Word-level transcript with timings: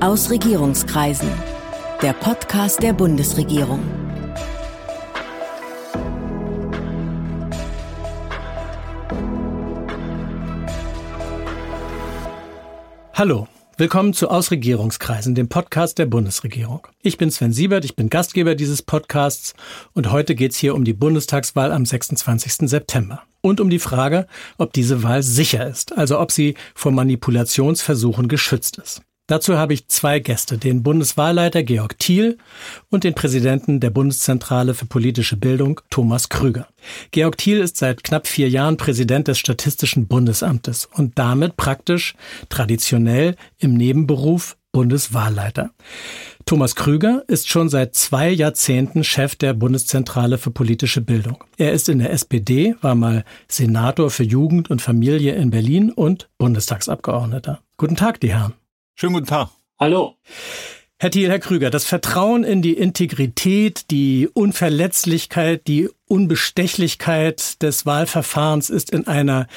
Aus 0.00 0.30
Regierungskreisen. 0.30 1.30
Der 2.02 2.12
Podcast 2.12 2.82
der 2.82 2.92
Bundesregierung. 2.92 3.80
Hallo. 13.14 13.48
Willkommen 13.78 14.12
zu 14.12 14.28
Ausregierungskreisen, 14.28 15.34
dem 15.34 15.48
Podcast 15.48 15.98
der 15.98 16.06
Bundesregierung. 16.06 16.86
Ich 17.02 17.16
bin 17.16 17.30
Sven 17.30 17.52
Siebert, 17.52 17.86
ich 17.86 17.96
bin 17.96 18.10
Gastgeber 18.10 18.54
dieses 18.54 18.82
Podcasts 18.82 19.54
und 19.94 20.10
heute 20.10 20.34
geht 20.34 20.52
es 20.52 20.58
hier 20.58 20.74
um 20.74 20.84
die 20.84 20.94
Bundestagswahl 20.94 21.72
am 21.72 21.86
26. 21.86 22.68
September 22.68 23.22
und 23.40 23.60
um 23.60 23.70
die 23.70 23.78
Frage, 23.78 24.26
ob 24.58 24.74
diese 24.74 25.02
Wahl 25.02 25.22
sicher 25.22 25.66
ist, 25.66 25.96
also 25.96 26.18
ob 26.18 26.32
sie 26.32 26.54
vor 26.74 26.92
Manipulationsversuchen 26.92 28.28
geschützt 28.28 28.78
ist. 28.78 29.02
Dazu 29.28 29.58
habe 29.58 29.74
ich 29.74 29.88
zwei 29.88 30.20
Gäste, 30.20 30.56
den 30.56 30.84
Bundeswahlleiter 30.84 31.64
Georg 31.64 31.98
Thiel 31.98 32.38
und 32.90 33.02
den 33.02 33.14
Präsidenten 33.14 33.80
der 33.80 33.90
Bundeszentrale 33.90 34.72
für 34.72 34.86
politische 34.86 35.36
Bildung 35.36 35.80
Thomas 35.90 36.28
Krüger. 36.28 36.68
Georg 37.10 37.36
Thiel 37.36 37.58
ist 37.58 37.76
seit 37.76 38.04
knapp 38.04 38.28
vier 38.28 38.48
Jahren 38.48 38.76
Präsident 38.76 39.26
des 39.26 39.38
Statistischen 39.38 40.06
Bundesamtes 40.06 40.86
und 40.86 41.18
damit 41.18 41.56
praktisch 41.56 42.14
traditionell 42.48 43.34
im 43.58 43.74
Nebenberuf 43.74 44.56
Bundeswahlleiter. 44.70 45.70
Thomas 46.44 46.76
Krüger 46.76 47.24
ist 47.26 47.48
schon 47.48 47.68
seit 47.68 47.96
zwei 47.96 48.30
Jahrzehnten 48.30 49.02
Chef 49.02 49.34
der 49.34 49.54
Bundeszentrale 49.54 50.38
für 50.38 50.52
politische 50.52 51.00
Bildung. 51.00 51.42
Er 51.56 51.72
ist 51.72 51.88
in 51.88 51.98
der 51.98 52.12
SPD, 52.12 52.76
war 52.82 52.94
mal 52.94 53.24
Senator 53.48 54.10
für 54.10 54.22
Jugend 54.22 54.70
und 54.70 54.82
Familie 54.82 55.34
in 55.34 55.50
Berlin 55.50 55.90
und 55.90 56.28
Bundestagsabgeordneter. 56.38 57.62
Guten 57.76 57.96
Tag, 57.96 58.20
die 58.20 58.32
Herren. 58.32 58.52
Schönen 58.98 59.12
guten 59.12 59.26
Tag. 59.26 59.50
Hallo. 59.78 60.16
Herr 60.98 61.10
Thiel, 61.10 61.28
Herr 61.28 61.38
Krüger, 61.38 61.68
das 61.68 61.84
Vertrauen 61.84 62.44
in 62.44 62.62
die 62.62 62.72
Integrität, 62.72 63.90
die 63.90 64.26
Unverletzlichkeit, 64.26 65.66
die 65.66 65.90
Unbestechlichkeit 66.08 67.62
des 67.62 67.84
Wahlverfahrens 67.84 68.70
ist 68.70 68.90
in 68.90 69.06
einer 69.06 69.48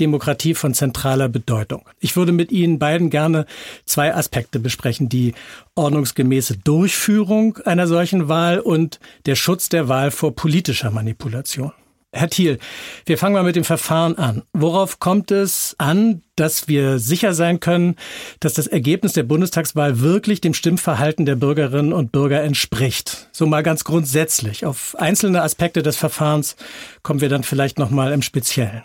Demokratie 0.00 0.54
von 0.54 0.72
zentraler 0.72 1.28
Bedeutung. 1.28 1.86
Ich 2.00 2.16
würde 2.16 2.32
mit 2.32 2.50
Ihnen 2.50 2.78
beiden 2.78 3.10
gerne 3.10 3.44
zwei 3.84 4.14
Aspekte 4.14 4.60
besprechen. 4.60 5.10
Die 5.10 5.34
ordnungsgemäße 5.74 6.56
Durchführung 6.56 7.58
einer 7.66 7.86
solchen 7.86 8.28
Wahl 8.28 8.60
und 8.60 8.98
der 9.26 9.36
Schutz 9.36 9.68
der 9.68 9.88
Wahl 9.88 10.10
vor 10.10 10.34
politischer 10.34 10.90
Manipulation. 10.90 11.72
Herr 12.16 12.30
Thiel, 12.30 12.58
wir 13.04 13.18
fangen 13.18 13.34
mal 13.34 13.44
mit 13.44 13.56
dem 13.56 13.64
Verfahren 13.64 14.16
an. 14.16 14.42
Worauf 14.54 15.00
kommt 15.00 15.30
es 15.30 15.74
an, 15.78 16.22
dass 16.34 16.66
wir 16.66 16.98
sicher 16.98 17.34
sein 17.34 17.60
können, 17.60 17.96
dass 18.40 18.54
das 18.54 18.66
Ergebnis 18.66 19.12
der 19.12 19.22
Bundestagswahl 19.22 20.00
wirklich 20.00 20.40
dem 20.40 20.54
Stimmverhalten 20.54 21.26
der 21.26 21.36
Bürgerinnen 21.36 21.92
und 21.92 22.12
Bürger 22.12 22.42
entspricht? 22.42 23.28
So 23.32 23.46
mal 23.46 23.62
ganz 23.62 23.84
grundsätzlich. 23.84 24.64
Auf 24.64 24.96
einzelne 24.98 25.42
Aspekte 25.42 25.82
des 25.82 25.96
Verfahrens 25.96 26.56
kommen 27.02 27.20
wir 27.20 27.28
dann 27.28 27.42
vielleicht 27.42 27.78
noch 27.78 27.90
mal 27.90 28.12
im 28.12 28.22
Speziellen. 28.22 28.82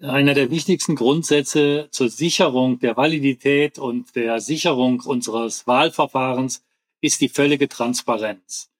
Einer 0.00 0.34
der 0.34 0.50
wichtigsten 0.50 0.96
Grundsätze 0.96 1.88
zur 1.90 2.08
Sicherung 2.08 2.80
der 2.80 2.96
Validität 2.96 3.78
und 3.78 4.16
der 4.16 4.40
Sicherung 4.40 5.00
unseres 5.00 5.66
Wahlverfahrens 5.66 6.64
ist 7.02 7.20
die 7.20 7.28
völlige 7.28 7.68
Transparenz 7.68 8.71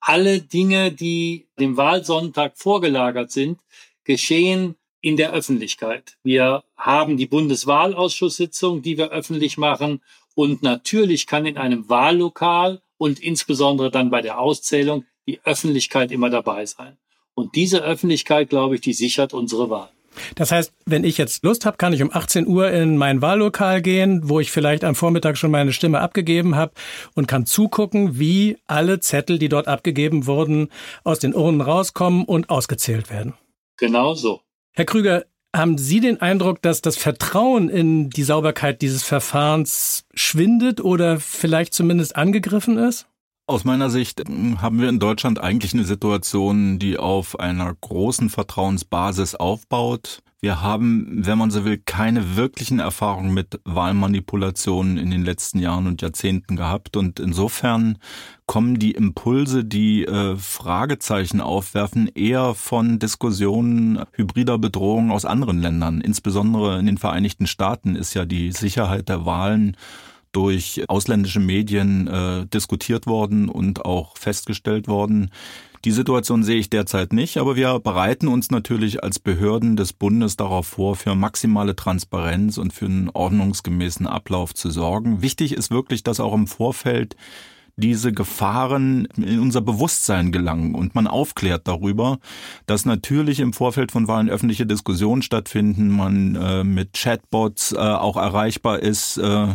alle 0.00 0.40
Dinge, 0.40 0.92
die 0.92 1.46
dem 1.58 1.76
Wahlsonntag 1.76 2.56
vorgelagert 2.56 3.30
sind, 3.30 3.60
geschehen 4.04 4.76
in 5.00 5.16
der 5.16 5.32
Öffentlichkeit. 5.32 6.16
Wir 6.22 6.64
haben 6.76 7.16
die 7.16 7.26
Bundeswahlausschusssitzung, 7.26 8.82
die 8.82 8.98
wir 8.98 9.10
öffentlich 9.10 9.56
machen. 9.56 10.02
Und 10.34 10.62
natürlich 10.62 11.26
kann 11.26 11.46
in 11.46 11.56
einem 11.56 11.88
Wahllokal 11.88 12.82
und 12.98 13.20
insbesondere 13.20 13.90
dann 13.90 14.10
bei 14.10 14.22
der 14.22 14.38
Auszählung 14.38 15.04
die 15.26 15.40
Öffentlichkeit 15.44 16.12
immer 16.12 16.30
dabei 16.30 16.66
sein. 16.66 16.98
Und 17.34 17.54
diese 17.54 17.82
Öffentlichkeit, 17.82 18.50
glaube 18.50 18.74
ich, 18.74 18.80
die 18.80 18.92
sichert 18.92 19.32
unsere 19.32 19.70
Wahl. 19.70 19.90
Das 20.34 20.50
heißt, 20.52 20.72
wenn 20.86 21.04
ich 21.04 21.18
jetzt 21.18 21.44
Lust 21.44 21.66
habe, 21.66 21.76
kann 21.76 21.92
ich 21.92 22.02
um 22.02 22.10
18 22.12 22.46
Uhr 22.46 22.70
in 22.70 22.96
mein 22.96 23.22
Wahllokal 23.22 23.82
gehen, 23.82 24.28
wo 24.28 24.40
ich 24.40 24.50
vielleicht 24.50 24.84
am 24.84 24.94
Vormittag 24.94 25.36
schon 25.36 25.50
meine 25.50 25.72
Stimme 25.72 26.00
abgegeben 26.00 26.56
habe 26.56 26.72
und 27.14 27.28
kann 27.28 27.46
zugucken, 27.46 28.18
wie 28.18 28.58
alle 28.66 29.00
Zettel, 29.00 29.38
die 29.38 29.48
dort 29.48 29.68
abgegeben 29.68 30.26
wurden, 30.26 30.68
aus 31.04 31.18
den 31.18 31.34
Urnen 31.34 31.60
rauskommen 31.60 32.24
und 32.24 32.50
ausgezählt 32.50 33.10
werden. 33.10 33.34
Genau 33.76 34.14
so. 34.14 34.40
Herr 34.72 34.84
Krüger, 34.84 35.24
haben 35.54 35.78
Sie 35.78 36.00
den 36.00 36.20
Eindruck, 36.20 36.62
dass 36.62 36.80
das 36.80 36.96
Vertrauen 36.96 37.68
in 37.68 38.10
die 38.10 38.22
Sauberkeit 38.22 38.82
dieses 38.82 39.02
Verfahrens 39.02 40.04
schwindet 40.14 40.80
oder 40.80 41.18
vielleicht 41.18 41.74
zumindest 41.74 42.14
angegriffen 42.14 42.78
ist? 42.78 43.06
Aus 43.50 43.64
meiner 43.64 43.90
Sicht 43.90 44.22
hm, 44.24 44.62
haben 44.62 44.80
wir 44.80 44.88
in 44.88 45.00
Deutschland 45.00 45.40
eigentlich 45.40 45.74
eine 45.74 45.82
Situation, 45.82 46.78
die 46.78 46.98
auf 46.98 47.40
einer 47.40 47.74
großen 47.74 48.30
Vertrauensbasis 48.30 49.34
aufbaut. 49.34 50.22
Wir 50.40 50.62
haben, 50.62 51.26
wenn 51.26 51.36
man 51.36 51.50
so 51.50 51.64
will, 51.64 51.76
keine 51.76 52.36
wirklichen 52.36 52.78
Erfahrungen 52.78 53.34
mit 53.34 53.58
Wahlmanipulationen 53.64 54.98
in 54.98 55.10
den 55.10 55.24
letzten 55.24 55.58
Jahren 55.58 55.88
und 55.88 56.00
Jahrzehnten 56.00 56.54
gehabt. 56.54 56.96
Und 56.96 57.18
insofern 57.18 57.98
kommen 58.46 58.78
die 58.78 58.92
Impulse, 58.92 59.64
die 59.64 60.04
äh, 60.04 60.36
Fragezeichen 60.36 61.40
aufwerfen, 61.40 62.06
eher 62.06 62.54
von 62.54 63.00
Diskussionen 63.00 64.04
hybrider 64.12 64.58
Bedrohungen 64.58 65.10
aus 65.10 65.24
anderen 65.24 65.60
Ländern. 65.60 66.00
Insbesondere 66.00 66.78
in 66.78 66.86
den 66.86 66.98
Vereinigten 66.98 67.48
Staaten 67.48 67.96
ist 67.96 68.14
ja 68.14 68.24
die 68.24 68.52
Sicherheit 68.52 69.08
der 69.08 69.26
Wahlen 69.26 69.76
durch 70.32 70.84
ausländische 70.88 71.40
Medien 71.40 72.06
äh, 72.06 72.46
diskutiert 72.46 73.06
worden 73.06 73.48
und 73.48 73.84
auch 73.84 74.16
festgestellt 74.16 74.88
worden. 74.88 75.30
Die 75.86 75.92
Situation 75.92 76.42
sehe 76.42 76.58
ich 76.58 76.68
derzeit 76.68 77.14
nicht, 77.14 77.38
aber 77.38 77.56
wir 77.56 77.78
bereiten 77.80 78.28
uns 78.28 78.50
natürlich 78.50 79.02
als 79.02 79.18
Behörden 79.18 79.76
des 79.76 79.94
Bundes 79.94 80.36
darauf 80.36 80.66
vor, 80.66 80.94
für 80.94 81.14
maximale 81.14 81.74
Transparenz 81.74 82.58
und 82.58 82.74
für 82.74 82.84
einen 82.84 83.08
ordnungsgemäßen 83.08 84.06
Ablauf 84.06 84.52
zu 84.52 84.70
sorgen. 84.70 85.22
Wichtig 85.22 85.52
ist 85.52 85.70
wirklich, 85.70 86.02
dass 86.02 86.20
auch 86.20 86.34
im 86.34 86.46
Vorfeld 86.46 87.16
diese 87.80 88.12
Gefahren 88.12 89.06
in 89.16 89.40
unser 89.40 89.60
Bewusstsein 89.60 90.30
gelangen 90.30 90.74
und 90.74 90.94
man 90.94 91.06
aufklärt 91.06 91.66
darüber, 91.66 92.18
dass 92.66 92.84
natürlich 92.84 93.40
im 93.40 93.52
Vorfeld 93.52 93.90
von 93.90 94.06
Wahlen 94.06 94.30
öffentliche 94.30 94.66
Diskussionen 94.66 95.22
stattfinden, 95.22 95.88
man 95.88 96.36
äh, 96.36 96.62
mit 96.62 96.92
Chatbots 96.92 97.72
äh, 97.72 97.78
auch 97.78 98.16
erreichbar 98.16 98.80
ist, 98.80 99.16
äh, 99.18 99.48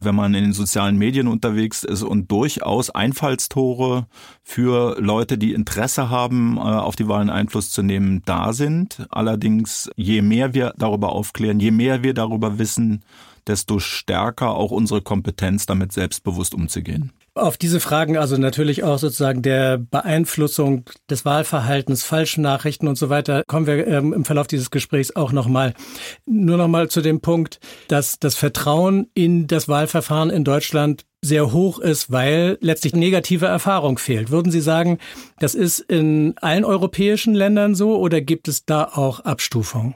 wenn 0.00 0.14
man 0.14 0.34
in 0.34 0.44
den 0.44 0.52
sozialen 0.52 0.98
Medien 0.98 1.28
unterwegs 1.28 1.84
ist 1.84 2.02
und 2.02 2.30
durchaus 2.30 2.90
Einfallstore 2.90 4.06
für 4.42 5.00
Leute, 5.00 5.38
die 5.38 5.52
Interesse 5.52 6.10
haben, 6.10 6.56
äh, 6.56 6.60
auf 6.60 6.96
die 6.96 7.08
Wahlen 7.08 7.30
Einfluss 7.30 7.70
zu 7.70 7.82
nehmen, 7.82 8.22
da 8.24 8.52
sind. 8.52 9.06
Allerdings, 9.10 9.90
je 9.96 10.22
mehr 10.22 10.54
wir 10.54 10.74
darüber 10.76 11.12
aufklären, 11.12 11.60
je 11.60 11.70
mehr 11.70 12.02
wir 12.02 12.14
darüber 12.14 12.58
wissen, 12.58 13.02
desto 13.48 13.78
stärker 13.78 14.54
auch 14.54 14.70
unsere 14.70 15.02
Kompetenz, 15.02 15.66
damit 15.66 15.92
selbstbewusst 15.92 16.54
umzugehen. 16.54 17.12
Auf 17.38 17.56
diese 17.56 17.78
Fragen, 17.78 18.16
also 18.16 18.36
natürlich 18.36 18.82
auch 18.82 18.98
sozusagen 18.98 19.42
der 19.42 19.78
Beeinflussung 19.78 20.84
des 21.08 21.24
Wahlverhaltens, 21.24 22.02
falschen 22.02 22.42
Nachrichten 22.42 22.88
und 22.88 22.98
so 22.98 23.10
weiter, 23.10 23.42
kommen 23.46 23.66
wir 23.66 23.86
ähm, 23.86 24.12
im 24.12 24.24
Verlauf 24.24 24.48
dieses 24.48 24.70
Gesprächs 24.70 25.14
auch 25.14 25.30
nochmal. 25.30 25.74
Nur 26.26 26.56
nochmal 26.56 26.88
zu 26.88 27.00
dem 27.00 27.20
Punkt, 27.20 27.60
dass 27.86 28.18
das 28.18 28.34
Vertrauen 28.34 29.08
in 29.14 29.46
das 29.46 29.68
Wahlverfahren 29.68 30.30
in 30.30 30.42
Deutschland 30.42 31.04
sehr 31.22 31.52
hoch 31.52 31.78
ist, 31.78 32.10
weil 32.10 32.58
letztlich 32.60 32.94
negative 32.94 33.46
Erfahrung 33.46 33.98
fehlt. 33.98 34.30
Würden 34.30 34.50
Sie 34.50 34.60
sagen, 34.60 34.98
das 35.38 35.54
ist 35.54 35.78
in 35.78 36.34
allen 36.38 36.64
europäischen 36.64 37.34
Ländern 37.34 37.74
so 37.74 37.98
oder 37.98 38.20
gibt 38.20 38.48
es 38.48 38.64
da 38.64 38.84
auch 38.84 39.20
Abstufungen? 39.20 39.94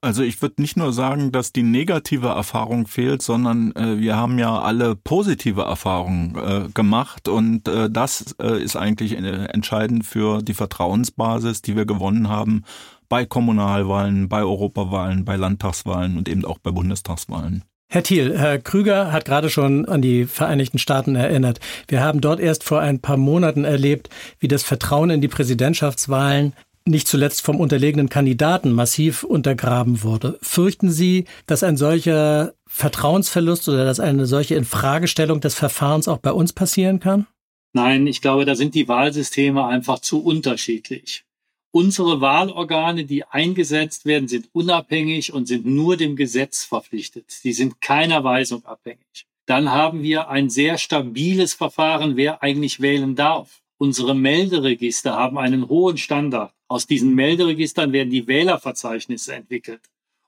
Also 0.00 0.22
ich 0.22 0.40
würde 0.40 0.62
nicht 0.62 0.76
nur 0.76 0.92
sagen, 0.92 1.32
dass 1.32 1.52
die 1.52 1.64
negative 1.64 2.28
Erfahrung 2.28 2.86
fehlt, 2.86 3.20
sondern 3.20 3.74
äh, 3.74 3.98
wir 3.98 4.16
haben 4.16 4.38
ja 4.38 4.60
alle 4.60 4.94
positive 4.94 5.62
Erfahrungen 5.62 6.36
äh, 6.36 6.68
gemacht 6.72 7.26
und 7.26 7.66
äh, 7.66 7.90
das 7.90 8.36
äh, 8.40 8.62
ist 8.62 8.76
eigentlich 8.76 9.16
äh, 9.16 9.46
entscheidend 9.46 10.06
für 10.06 10.40
die 10.40 10.54
Vertrauensbasis, 10.54 11.62
die 11.62 11.74
wir 11.74 11.84
gewonnen 11.84 12.28
haben 12.28 12.62
bei 13.08 13.24
Kommunalwahlen, 13.24 14.28
bei 14.28 14.42
Europawahlen, 14.42 15.24
bei 15.24 15.34
Landtagswahlen 15.34 16.16
und 16.16 16.28
eben 16.28 16.44
auch 16.44 16.58
bei 16.58 16.70
Bundestagswahlen. 16.70 17.64
Herr 17.90 18.02
Thiel, 18.02 18.38
Herr 18.38 18.58
Krüger 18.58 19.12
hat 19.12 19.24
gerade 19.24 19.48
schon 19.48 19.86
an 19.86 20.02
die 20.02 20.26
Vereinigten 20.26 20.78
Staaten 20.78 21.16
erinnert. 21.16 21.58
Wir 21.88 22.02
haben 22.02 22.20
dort 22.20 22.38
erst 22.38 22.62
vor 22.62 22.80
ein 22.80 23.00
paar 23.00 23.16
Monaten 23.16 23.64
erlebt, 23.64 24.10
wie 24.38 24.48
das 24.48 24.62
Vertrauen 24.62 25.08
in 25.10 25.22
die 25.22 25.28
Präsidentschaftswahlen 25.28 26.52
nicht 26.90 27.08
zuletzt 27.08 27.42
vom 27.42 27.60
unterlegenen 27.60 28.08
Kandidaten 28.08 28.72
massiv 28.72 29.22
untergraben 29.22 30.02
wurde. 30.02 30.38
Fürchten 30.42 30.90
Sie, 30.90 31.24
dass 31.46 31.62
ein 31.62 31.76
solcher 31.76 32.54
Vertrauensverlust 32.66 33.68
oder 33.68 33.84
dass 33.84 34.00
eine 34.00 34.26
solche 34.26 34.54
Infragestellung 34.54 35.40
des 35.40 35.54
Verfahrens 35.54 36.08
auch 36.08 36.18
bei 36.18 36.32
uns 36.32 36.52
passieren 36.52 37.00
kann? 37.00 37.26
Nein, 37.72 38.06
ich 38.06 38.20
glaube, 38.20 38.44
da 38.44 38.54
sind 38.54 38.74
die 38.74 38.88
Wahlsysteme 38.88 39.64
einfach 39.66 39.98
zu 39.98 40.22
unterschiedlich. 40.22 41.24
Unsere 41.70 42.20
Wahlorgane, 42.20 43.04
die 43.04 43.24
eingesetzt 43.24 44.06
werden, 44.06 44.26
sind 44.26 44.48
unabhängig 44.52 45.32
und 45.32 45.46
sind 45.46 45.66
nur 45.66 45.96
dem 45.96 46.16
Gesetz 46.16 46.64
verpflichtet. 46.64 47.44
Die 47.44 47.52
sind 47.52 47.80
keiner 47.80 48.24
Weisung 48.24 48.64
abhängig. 48.64 49.26
dann 49.46 49.70
haben 49.70 50.02
wir 50.02 50.28
ein 50.28 50.50
sehr 50.50 50.76
stabiles 50.76 51.54
Verfahren, 51.54 52.16
wer 52.16 52.42
eigentlich 52.42 52.80
wählen 52.80 53.14
darf. 53.14 53.62
Unsere 53.80 54.14
Melderegister 54.14 55.14
haben 55.14 55.38
einen 55.38 55.68
hohen 55.68 55.96
Standard. 55.98 56.52
Aus 56.66 56.88
diesen 56.88 57.14
Melderegistern 57.14 57.92
werden 57.92 58.10
die 58.10 58.26
Wählerverzeichnisse 58.26 59.34
entwickelt. 59.34 59.82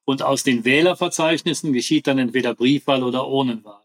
Und 0.04 0.22
aus 0.22 0.44
den 0.44 0.64
Wählerverzeichnissen 0.64 1.72
geschieht 1.72 2.06
dann 2.06 2.18
entweder 2.18 2.54
Briefwahl 2.54 3.02
oder 3.02 3.26
Urnenwahl. 3.26 3.82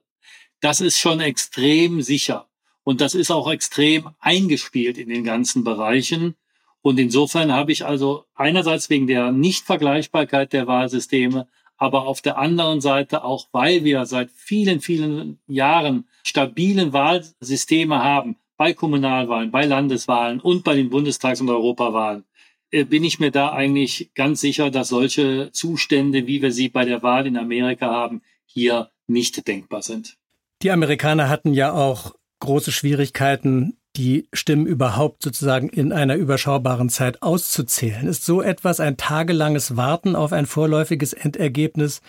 Das 0.62 0.81
ist 0.81 1.00
schon 1.00 1.19
extrem 1.19 2.03
sicher. 2.03 2.47
Und 2.83 3.01
das 3.01 3.15
ist 3.15 3.31
auch 3.31 3.51
extrem 3.51 4.12
eingespielt 4.19 5.00
in 5.00 5.09
den 5.09 5.23
ganzen 5.23 5.63
Bereichen. 5.63 6.35
Und 6.83 7.00
insofern 7.00 7.51
habe 7.51 7.71
ich 7.71 7.83
also 7.83 8.25
einerseits 8.35 8.91
wegen 8.91 9.07
der 9.07 9.31
Nichtvergleichbarkeit 9.31 10.53
der 10.53 10.68
Wahlsysteme, 10.68 11.47
aber 11.77 12.06
auf 12.06 12.21
der 12.21 12.38
anderen 12.38 12.81
Seite 12.81 13.23
auch, 13.23 13.47
weil 13.51 13.83
wir 13.83 14.06
seit 14.06 14.29
vielen, 14.31 14.79
vielen 14.79 15.39
Jahren 15.47 16.07
stabilen 16.23 16.94
Wahlsysteme 16.94 18.03
haben, 18.03 18.38
bei 18.57 18.74
Kommunalwahlen, 18.74 19.52
bei 19.52 19.66
Landeswahlen 19.66 20.40
und 20.40 20.63
bei 20.63 20.75
den 20.75 20.90
Bundestags- 20.90 21.42
und 21.42 21.50
Europawahlen, 21.50 22.24
äh, 22.72 22.84
bin 22.84 23.04
ich 23.04 23.19
mir 23.19 23.31
da 23.31 23.52
eigentlich 23.52 24.12
ganz 24.16 24.42
sicher, 24.42 24.72
dass 24.72 24.90
solche 24.90 25.52
Zustände, 25.52 26.28
wie 26.28 26.42
wir 26.42 26.52
sie 26.52 26.69
bei 26.69 26.86
der 26.86 27.04
Wahl 27.04 27.28
in 27.28 27.38
Amerika 27.38 27.88
haben, 27.88 28.22
hier 28.46 28.92
nicht 29.07 29.48
denkbar 29.48 29.81
sind. 29.81 30.18
Die 30.62 30.72
Amerikaner 30.72 31.30
hatten 31.30 31.54
ja 31.54 31.74
auch 31.74 32.16
große 32.40 32.72
Schwierigkeiten, 32.72 33.78
die 33.96 34.28
Stimmen 34.34 34.66
überhaupt 34.66 35.24
sozusagen 35.24 35.69
in 35.69 35.94
einer 35.94 36.16
überschaubaren 36.16 36.90
Zeit 36.90 37.22
auszuzählen. 37.22 38.07
Ist 38.07 38.25
so 38.25 38.42
etwas 38.42 38.80
ein 38.80 38.98
tagelanges 38.98 39.78
Warten 39.78 40.16
auf 40.16 40.34
ein 40.34 40.46
vorläufiges 40.46 41.13
Endergebnis 41.13 42.02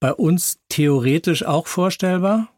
bei 0.00 0.12
uns 0.12 0.60
theoretisch 0.68 1.44
auch 1.44 1.66
vorstellbar? 1.66 2.48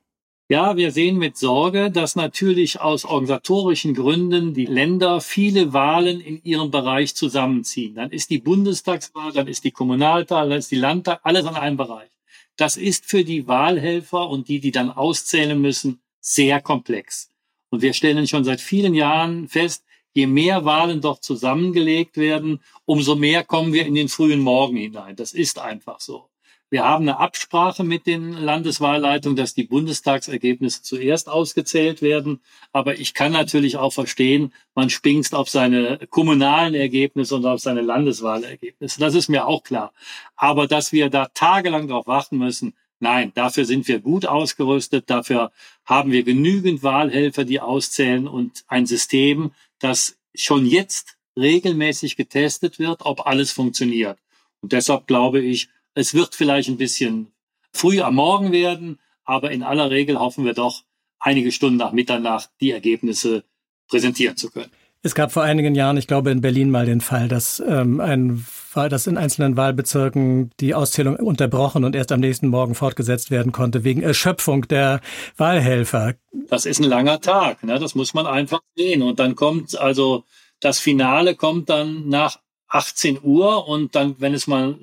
Ja, 0.50 0.78
wir 0.78 0.92
sehen 0.92 1.18
mit 1.18 1.36
Sorge, 1.36 1.90
dass 1.90 2.16
natürlich 2.16 2.80
aus 2.80 3.04
organisatorischen 3.04 3.92
Gründen 3.92 4.54
die 4.54 4.64
Länder 4.64 5.20
viele 5.20 5.74
Wahlen 5.74 6.22
in 6.22 6.42
ihrem 6.42 6.70
Bereich 6.70 7.14
zusammenziehen. 7.14 7.96
Dann 7.96 8.10
ist 8.12 8.30
die 8.30 8.38
Bundestagswahl, 8.38 9.32
dann 9.32 9.46
ist 9.46 9.64
die 9.64 9.72
Kommunalwahl, 9.72 10.48
dann 10.48 10.58
ist 10.58 10.70
die 10.70 10.76
Landtag, 10.76 11.20
alles 11.22 11.44
an 11.44 11.54
einem 11.54 11.76
Bereich. 11.76 12.08
Das 12.56 12.78
ist 12.78 13.04
für 13.04 13.24
die 13.24 13.46
Wahlhelfer 13.46 14.30
und 14.30 14.48
die, 14.48 14.58
die 14.58 14.70
dann 14.70 14.90
auszählen 14.90 15.60
müssen, 15.60 16.00
sehr 16.18 16.62
komplex. 16.62 17.30
Und 17.68 17.82
wir 17.82 17.92
stellen 17.92 18.26
schon 18.26 18.44
seit 18.44 18.62
vielen 18.62 18.94
Jahren 18.94 19.48
fest, 19.48 19.84
je 20.14 20.26
mehr 20.26 20.64
Wahlen 20.64 21.02
dort 21.02 21.24
zusammengelegt 21.24 22.16
werden, 22.16 22.62
umso 22.86 23.16
mehr 23.16 23.44
kommen 23.44 23.74
wir 23.74 23.84
in 23.84 23.94
den 23.94 24.08
frühen 24.08 24.40
Morgen 24.40 24.78
hinein. 24.78 25.14
Das 25.14 25.34
ist 25.34 25.58
einfach 25.58 26.00
so. 26.00 26.30
Wir 26.70 26.84
haben 26.84 27.08
eine 27.08 27.18
Absprache 27.18 27.82
mit 27.82 28.06
den 28.06 28.32
Landeswahlleitungen, 28.32 29.36
dass 29.36 29.54
die 29.54 29.64
Bundestagsergebnisse 29.64 30.82
zuerst 30.82 31.30
ausgezählt 31.30 32.02
werden. 32.02 32.40
Aber 32.72 32.98
ich 32.98 33.14
kann 33.14 33.32
natürlich 33.32 33.78
auch 33.78 33.92
verstehen, 33.92 34.52
man 34.74 34.90
spingst 34.90 35.34
auf 35.34 35.48
seine 35.48 35.98
kommunalen 36.10 36.74
Ergebnisse 36.74 37.36
und 37.36 37.46
auf 37.46 37.60
seine 37.60 37.80
Landeswahlergebnisse. 37.80 39.00
Das 39.00 39.14
ist 39.14 39.28
mir 39.28 39.46
auch 39.46 39.62
klar. 39.62 39.92
Aber 40.36 40.66
dass 40.66 40.92
wir 40.92 41.08
da 41.08 41.28
tagelang 41.32 41.88
darauf 41.88 42.06
warten 42.06 42.36
müssen, 42.36 42.74
nein, 43.00 43.32
dafür 43.34 43.64
sind 43.64 43.88
wir 43.88 44.00
gut 44.00 44.26
ausgerüstet. 44.26 45.08
Dafür 45.08 45.52
haben 45.86 46.12
wir 46.12 46.22
genügend 46.22 46.82
Wahlhelfer, 46.82 47.44
die 47.46 47.60
auszählen 47.60 48.28
und 48.28 48.64
ein 48.68 48.84
System, 48.84 49.52
das 49.78 50.18
schon 50.34 50.66
jetzt 50.66 51.16
regelmäßig 51.38 52.16
getestet 52.16 52.78
wird, 52.78 53.06
ob 53.06 53.26
alles 53.26 53.52
funktioniert. 53.52 54.18
Und 54.60 54.72
deshalb 54.72 55.06
glaube 55.06 55.40
ich, 55.40 55.68
es 55.94 56.14
wird 56.14 56.34
vielleicht 56.34 56.68
ein 56.68 56.76
bisschen 56.76 57.32
früh 57.72 58.00
am 58.00 58.16
Morgen 58.16 58.52
werden, 58.52 58.98
aber 59.24 59.50
in 59.50 59.62
aller 59.62 59.90
Regel 59.90 60.18
hoffen 60.18 60.44
wir 60.44 60.54
doch, 60.54 60.84
einige 61.20 61.52
Stunden 61.52 61.78
nach 61.78 61.92
Mitternacht 61.92 62.50
die 62.60 62.70
Ergebnisse 62.70 63.44
präsentieren 63.88 64.36
zu 64.36 64.50
können. 64.50 64.70
Es 65.02 65.14
gab 65.14 65.32
vor 65.32 65.44
einigen 65.44 65.74
Jahren, 65.74 65.96
ich 65.96 66.08
glaube 66.08 66.30
in 66.30 66.40
Berlin 66.40 66.70
mal 66.70 66.86
den 66.86 67.00
Fall, 67.00 67.28
dass 67.28 67.60
ähm, 67.60 68.00
ein 68.00 68.44
dass 68.74 69.08
in 69.08 69.16
einzelnen 69.16 69.56
Wahlbezirken 69.56 70.52
die 70.60 70.72
Auszählung 70.72 71.16
unterbrochen 71.16 71.82
und 71.84 71.96
erst 71.96 72.12
am 72.12 72.20
nächsten 72.20 72.46
Morgen 72.46 72.76
fortgesetzt 72.76 73.32
werden 73.32 73.50
konnte 73.50 73.82
wegen 73.82 74.02
Erschöpfung 74.02 74.68
der 74.68 75.00
Wahlhelfer. 75.36 76.14
Das 76.48 76.64
ist 76.64 76.78
ein 76.78 76.84
langer 76.84 77.20
Tag, 77.20 77.64
ne? 77.64 77.80
das 77.80 77.96
muss 77.96 78.14
man 78.14 78.28
einfach 78.28 78.60
sehen. 78.76 79.02
Und 79.02 79.18
dann 79.18 79.34
kommt 79.34 79.76
also 79.76 80.22
das 80.60 80.78
Finale 80.78 81.34
kommt 81.34 81.70
dann 81.70 82.08
nach 82.08 82.38
18 82.68 83.18
Uhr 83.22 83.66
und 83.66 83.96
dann, 83.96 84.16
wenn 84.18 84.34
es 84.34 84.46
mal 84.46 84.76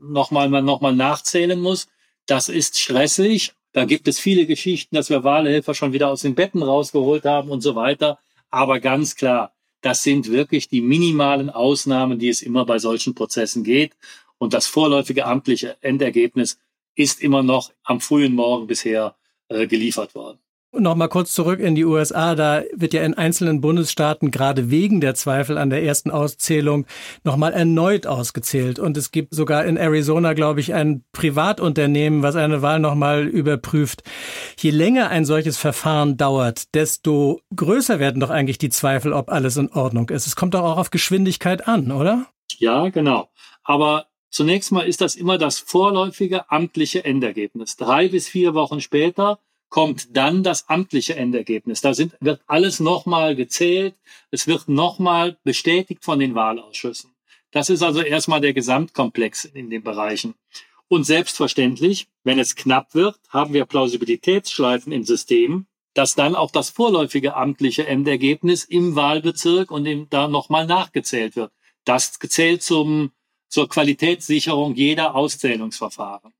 nochmal 0.00 0.48
man 0.48 0.64
nochmal 0.64 0.94
nachzählen 0.94 1.60
muss. 1.60 1.88
Das 2.26 2.48
ist 2.48 2.78
stressig. 2.78 3.52
Da 3.72 3.84
gibt 3.84 4.08
es 4.08 4.18
viele 4.18 4.46
Geschichten, 4.46 4.96
dass 4.96 5.10
wir 5.10 5.24
Wahlhelfer 5.24 5.74
schon 5.74 5.92
wieder 5.92 6.08
aus 6.08 6.22
den 6.22 6.34
Betten 6.34 6.62
rausgeholt 6.62 7.24
haben 7.24 7.50
und 7.50 7.60
so 7.60 7.74
weiter. 7.74 8.18
Aber 8.50 8.80
ganz 8.80 9.14
klar, 9.14 9.52
das 9.80 10.02
sind 10.02 10.30
wirklich 10.30 10.68
die 10.68 10.80
minimalen 10.80 11.50
Ausnahmen, 11.50 12.18
die 12.18 12.28
es 12.28 12.42
immer 12.42 12.64
bei 12.64 12.78
solchen 12.78 13.14
Prozessen 13.14 13.64
geht. 13.64 13.94
Und 14.38 14.54
das 14.54 14.66
vorläufige 14.66 15.26
amtliche 15.26 15.76
Endergebnis 15.80 16.58
ist 16.94 17.20
immer 17.20 17.42
noch 17.42 17.72
am 17.84 18.00
frühen 18.00 18.34
Morgen 18.34 18.66
bisher 18.66 19.14
äh, 19.48 19.66
geliefert 19.66 20.14
worden. 20.14 20.38
Nochmal 20.70 21.08
kurz 21.08 21.32
zurück 21.32 21.60
in 21.60 21.74
die 21.74 21.86
USA. 21.86 22.34
Da 22.34 22.62
wird 22.74 22.92
ja 22.92 23.02
in 23.02 23.14
einzelnen 23.14 23.62
Bundesstaaten 23.62 24.30
gerade 24.30 24.70
wegen 24.70 25.00
der 25.00 25.14
Zweifel 25.14 25.56
an 25.56 25.70
der 25.70 25.82
ersten 25.82 26.10
Auszählung 26.10 26.86
nochmal 27.24 27.54
erneut 27.54 28.06
ausgezählt. 28.06 28.78
Und 28.78 28.98
es 28.98 29.10
gibt 29.10 29.34
sogar 29.34 29.64
in 29.64 29.78
Arizona, 29.78 30.34
glaube 30.34 30.60
ich, 30.60 30.74
ein 30.74 31.04
Privatunternehmen, 31.12 32.22
was 32.22 32.36
eine 32.36 32.60
Wahl 32.60 32.80
nochmal 32.80 33.26
überprüft. 33.26 34.02
Je 34.58 34.68
länger 34.68 35.08
ein 35.08 35.24
solches 35.24 35.56
Verfahren 35.56 36.18
dauert, 36.18 36.74
desto 36.74 37.40
größer 37.56 37.98
werden 37.98 38.20
doch 38.20 38.30
eigentlich 38.30 38.58
die 38.58 38.68
Zweifel, 38.68 39.14
ob 39.14 39.30
alles 39.30 39.56
in 39.56 39.72
Ordnung 39.72 40.10
ist. 40.10 40.26
Es 40.26 40.36
kommt 40.36 40.52
doch 40.52 40.64
auch 40.64 40.76
auf 40.76 40.90
Geschwindigkeit 40.90 41.66
an, 41.66 41.90
oder? 41.90 42.26
Ja, 42.58 42.90
genau. 42.90 43.30
Aber 43.62 44.06
zunächst 44.28 44.70
mal 44.70 44.86
ist 44.86 45.00
das 45.00 45.14
immer 45.14 45.38
das 45.38 45.58
vorläufige 45.58 46.50
amtliche 46.50 47.06
Endergebnis. 47.06 47.76
Drei 47.76 48.08
bis 48.08 48.28
vier 48.28 48.52
Wochen 48.52 48.82
später 48.82 49.38
kommt 49.68 50.16
dann 50.16 50.42
das 50.42 50.68
amtliche 50.68 51.16
Endergebnis. 51.16 51.80
Da 51.80 51.94
sind, 51.94 52.16
wird 52.20 52.40
alles 52.46 52.80
nochmal 52.80 53.36
gezählt. 53.36 53.94
Es 54.30 54.46
wird 54.46 54.68
nochmal 54.68 55.36
bestätigt 55.44 56.04
von 56.04 56.18
den 56.18 56.34
Wahlausschüssen. 56.34 57.14
Das 57.50 57.70
ist 57.70 57.82
also 57.82 58.00
erstmal 58.00 58.40
der 58.40 58.52
Gesamtkomplex 58.52 59.44
in 59.44 59.70
den 59.70 59.82
Bereichen. 59.82 60.34
Und 60.88 61.04
selbstverständlich, 61.04 62.08
wenn 62.24 62.38
es 62.38 62.56
knapp 62.56 62.94
wird, 62.94 63.18
haben 63.28 63.52
wir 63.52 63.66
Plausibilitätsschleifen 63.66 64.92
im 64.92 65.04
System, 65.04 65.66
dass 65.94 66.14
dann 66.14 66.34
auch 66.34 66.50
das 66.50 66.70
vorläufige 66.70 67.34
amtliche 67.34 67.86
Endergebnis 67.86 68.64
im 68.64 68.94
Wahlbezirk 68.94 69.70
und 69.70 69.84
im, 69.86 70.08
da 70.08 70.28
nochmal 70.28 70.66
nachgezählt 70.66 71.36
wird. 71.36 71.52
Das 71.84 72.18
gezählt 72.18 72.62
zum, 72.62 73.12
zur 73.48 73.68
Qualitätssicherung 73.68 74.74
jeder 74.74 75.14
Auszählungsverfahren. 75.14 76.32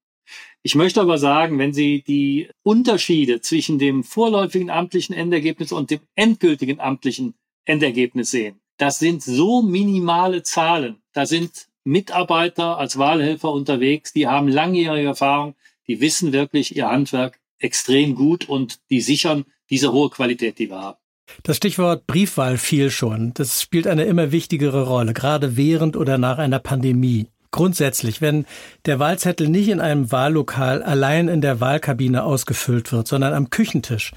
Ich 0.63 0.75
möchte 0.75 1.01
aber 1.01 1.19
sagen, 1.19 1.59
wenn 1.59 1.73
Sie 1.73 2.03
die 2.03 2.51
Unterschiede 2.63 3.41
zwischen 3.41 3.79
dem 3.79 4.03
vorläufigen 4.03 4.71
amtlichen 4.71 5.15
Endergebnis 5.15 5.73
und 5.73 5.91
dem 5.91 6.01
endgültigen 6.15 6.81
amtlichen 6.81 7.35
Endergebnis 7.65 8.31
sehen, 8.31 8.61
das 8.77 8.99
sind 8.99 9.23
so 9.23 9.63
minimale 9.63 10.43
Zahlen. 10.43 10.97
Da 11.13 11.27
sind 11.27 11.69
Mitarbeiter 11.85 12.79
als 12.79 12.99
Wahlhelfer 12.99 13.51
unterwegs, 13.53 14.13
die 14.13 14.27
haben 14.27 14.49
langjährige 14.49 15.09
Erfahrung, 15.09 15.55
die 15.87 16.01
wissen 16.01 16.33
wirklich 16.33 16.77
ihr 16.77 16.89
Handwerk 16.89 17.41
extrem 17.59 18.15
gut 18.15 18.49
und 18.49 18.79
die 18.91 19.01
sichern 19.01 19.45
diese 19.71 19.93
hohe 19.93 20.11
Qualität, 20.11 20.59
die 20.59 20.71
wir 20.71 20.81
haben. 20.81 20.99
Das 21.43 21.57
Stichwort 21.57 22.07
Briefwahl 22.07 22.59
fiel 22.59 22.91
schon. 22.91 23.33
Das 23.35 23.61
spielt 23.63 23.87
eine 23.87 24.05
immer 24.05 24.33
wichtigere 24.33 24.87
Rolle, 24.87 25.13
gerade 25.13 25.57
während 25.57 25.97
oder 25.97 26.19
nach 26.19 26.39
einer 26.39 26.59
Pandemie. 26.59 27.27
Grundsätzlich, 27.51 28.21
wenn 28.21 28.47
der 28.85 28.99
Wahlzettel 28.99 29.49
nicht 29.49 29.69
in 29.69 29.81
einem 29.81 30.13
Wahllokal 30.13 30.83
allein 30.83 31.29
in 31.29 31.41
der 31.41 31.61
Wahlkabine 31.61 32.25
ausgefüllt 32.25 32.93
wird, 32.93 33.09
sondern 33.09 33.33
am 33.33 33.51
Küchentisch, 33.51 34.13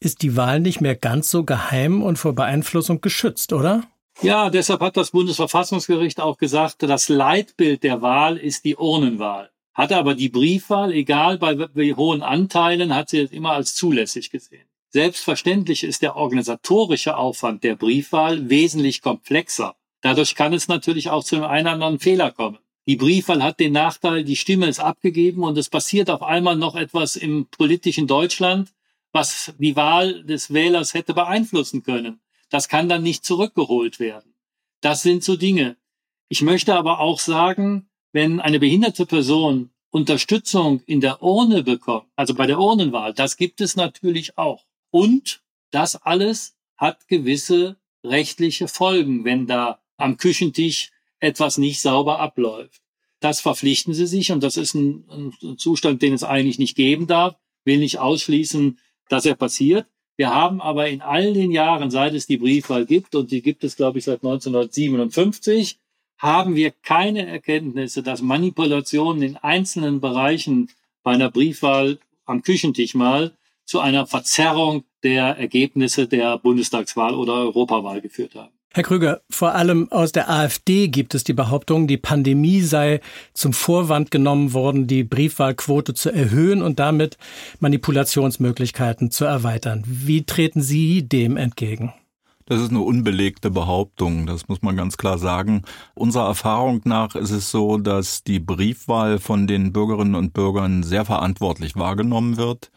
ist 0.00 0.22
die 0.22 0.36
Wahl 0.36 0.60
nicht 0.60 0.80
mehr 0.80 0.96
ganz 0.96 1.30
so 1.30 1.44
geheim 1.44 2.02
und 2.02 2.18
vor 2.18 2.34
Beeinflussung 2.34 3.00
geschützt, 3.00 3.52
oder? 3.52 3.84
Ja, 4.20 4.50
deshalb 4.50 4.80
hat 4.80 4.96
das 4.96 5.12
Bundesverfassungsgericht 5.12 6.20
auch 6.20 6.38
gesagt, 6.38 6.82
das 6.82 7.08
Leitbild 7.08 7.82
der 7.82 8.02
Wahl 8.02 8.36
ist 8.36 8.64
die 8.64 8.76
Urnenwahl. 8.76 9.50
Hat 9.74 9.92
aber 9.92 10.14
die 10.14 10.28
Briefwahl, 10.28 10.92
egal 10.92 11.38
bei 11.38 11.56
wie 11.74 11.94
hohen 11.94 12.22
Anteilen, 12.22 12.94
hat 12.94 13.08
sie 13.08 13.20
es 13.20 13.32
immer 13.32 13.52
als 13.52 13.74
zulässig 13.74 14.30
gesehen. 14.30 14.66
Selbstverständlich 14.90 15.84
ist 15.84 16.02
der 16.02 16.16
organisatorische 16.16 17.16
Aufwand 17.16 17.64
der 17.64 17.76
Briefwahl 17.76 18.50
wesentlich 18.50 19.00
komplexer. 19.00 19.74
Dadurch 20.02 20.34
kann 20.34 20.52
es 20.52 20.68
natürlich 20.68 21.08
auch 21.08 21.24
zu 21.24 21.36
einem 21.36 21.46
einen 21.46 21.66
oder 21.66 21.72
anderen 21.72 21.98
Fehler 21.98 22.30
kommen. 22.30 22.58
Die 22.86 22.96
Briefwahl 22.96 23.42
hat 23.42 23.60
den 23.60 23.72
Nachteil, 23.72 24.24
die 24.24 24.36
Stimme 24.36 24.66
ist 24.66 24.80
abgegeben 24.80 25.44
und 25.44 25.56
es 25.56 25.68
passiert 25.68 26.10
auf 26.10 26.22
einmal 26.22 26.56
noch 26.56 26.74
etwas 26.74 27.14
im 27.14 27.46
politischen 27.46 28.08
Deutschland, 28.08 28.72
was 29.12 29.54
die 29.58 29.76
Wahl 29.76 30.24
des 30.24 30.52
Wählers 30.52 30.94
hätte 30.94 31.14
beeinflussen 31.14 31.82
können. 31.82 32.20
Das 32.50 32.68
kann 32.68 32.88
dann 32.88 33.02
nicht 33.02 33.24
zurückgeholt 33.24 34.00
werden. 34.00 34.34
Das 34.80 35.02
sind 35.02 35.22
so 35.22 35.36
Dinge. 35.36 35.76
Ich 36.28 36.42
möchte 36.42 36.74
aber 36.74 36.98
auch 36.98 37.20
sagen, 37.20 37.88
wenn 38.12 38.40
eine 38.40 38.58
behinderte 38.58 39.06
Person 39.06 39.70
Unterstützung 39.90 40.82
in 40.86 41.00
der 41.00 41.22
Urne 41.22 41.62
bekommt, 41.62 42.08
also 42.16 42.34
bei 42.34 42.46
der 42.46 42.58
Urnenwahl, 42.58 43.12
das 43.14 43.36
gibt 43.36 43.60
es 43.60 43.76
natürlich 43.76 44.38
auch. 44.38 44.64
Und 44.90 45.42
das 45.70 45.96
alles 45.96 46.56
hat 46.76 47.06
gewisse 47.08 47.76
rechtliche 48.02 48.68
Folgen, 48.68 49.24
wenn 49.24 49.46
da 49.46 49.80
am 49.98 50.16
Küchentisch 50.16 50.90
etwas 51.22 51.56
nicht 51.56 51.80
sauber 51.80 52.18
abläuft. 52.18 52.82
Das 53.20 53.40
verpflichten 53.40 53.94
sie 53.94 54.06
sich 54.06 54.32
und 54.32 54.42
das 54.42 54.56
ist 54.56 54.74
ein, 54.74 55.04
ein 55.40 55.56
Zustand, 55.56 56.02
den 56.02 56.12
es 56.12 56.24
eigentlich 56.24 56.58
nicht 56.58 56.76
geben 56.76 57.06
darf. 57.06 57.36
Will 57.64 57.78
nicht 57.78 58.00
ausschließen, 58.00 58.78
dass 59.08 59.24
er 59.24 59.36
passiert. 59.36 59.86
Wir 60.16 60.34
haben 60.34 60.60
aber 60.60 60.88
in 60.88 61.00
all 61.00 61.32
den 61.32 61.52
Jahren, 61.52 61.90
seit 61.90 62.14
es 62.14 62.26
die 62.26 62.36
Briefwahl 62.36 62.86
gibt, 62.86 63.14
und 63.14 63.30
die 63.30 63.40
gibt 63.40 63.62
es, 63.62 63.76
glaube 63.76 63.98
ich, 63.98 64.04
seit 64.04 64.24
1957, 64.24 65.78
haben 66.18 66.56
wir 66.56 66.72
keine 66.72 67.26
Erkenntnisse, 67.26 68.02
dass 68.02 68.20
Manipulationen 68.20 69.22
in 69.22 69.36
einzelnen 69.36 70.00
Bereichen 70.00 70.70
bei 71.04 71.12
einer 71.12 71.30
Briefwahl 71.30 71.98
am 72.24 72.42
Küchentisch 72.42 72.94
mal 72.94 73.36
zu 73.64 73.78
einer 73.80 74.06
Verzerrung 74.06 74.84
der 75.04 75.36
Ergebnisse 75.38 76.08
der 76.08 76.38
Bundestagswahl 76.38 77.14
oder 77.14 77.34
Europawahl 77.34 78.00
geführt 78.00 78.34
haben. 78.34 78.52
Herr 78.74 78.84
Krüger, 78.84 79.20
vor 79.28 79.54
allem 79.54 79.92
aus 79.92 80.12
der 80.12 80.30
AfD 80.30 80.88
gibt 80.88 81.14
es 81.14 81.24
die 81.24 81.34
Behauptung, 81.34 81.86
die 81.86 81.98
Pandemie 81.98 82.62
sei 82.62 83.00
zum 83.34 83.52
Vorwand 83.52 84.10
genommen 84.10 84.54
worden, 84.54 84.86
die 84.86 85.04
Briefwahlquote 85.04 85.92
zu 85.92 86.10
erhöhen 86.10 86.62
und 86.62 86.78
damit 86.78 87.18
Manipulationsmöglichkeiten 87.60 89.10
zu 89.10 89.26
erweitern. 89.26 89.84
Wie 89.86 90.24
treten 90.24 90.62
Sie 90.62 91.06
dem 91.06 91.36
entgegen? 91.36 91.92
Das 92.46 92.62
ist 92.62 92.70
eine 92.70 92.80
unbelegte 92.80 93.50
Behauptung, 93.50 94.24
das 94.26 94.48
muss 94.48 94.62
man 94.62 94.74
ganz 94.74 94.96
klar 94.96 95.18
sagen. 95.18 95.62
Unserer 95.94 96.26
Erfahrung 96.26 96.80
nach 96.84 97.14
ist 97.14 97.30
es 97.30 97.50
so, 97.50 97.76
dass 97.76 98.24
die 98.24 98.40
Briefwahl 98.40 99.18
von 99.18 99.46
den 99.46 99.74
Bürgerinnen 99.74 100.14
und 100.14 100.32
Bürgern 100.32 100.82
sehr 100.82 101.04
verantwortlich 101.04 101.76
wahrgenommen 101.76 102.38
wird. 102.38 102.70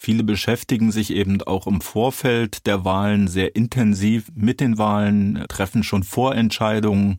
Viele 0.00 0.22
beschäftigen 0.22 0.92
sich 0.92 1.12
eben 1.12 1.42
auch 1.42 1.66
im 1.66 1.80
Vorfeld 1.80 2.66
der 2.66 2.84
Wahlen 2.84 3.26
sehr 3.26 3.56
intensiv 3.56 4.30
mit 4.34 4.60
den 4.60 4.78
Wahlen, 4.78 5.44
treffen 5.48 5.82
schon 5.82 6.04
Vorentscheidungen. 6.04 7.16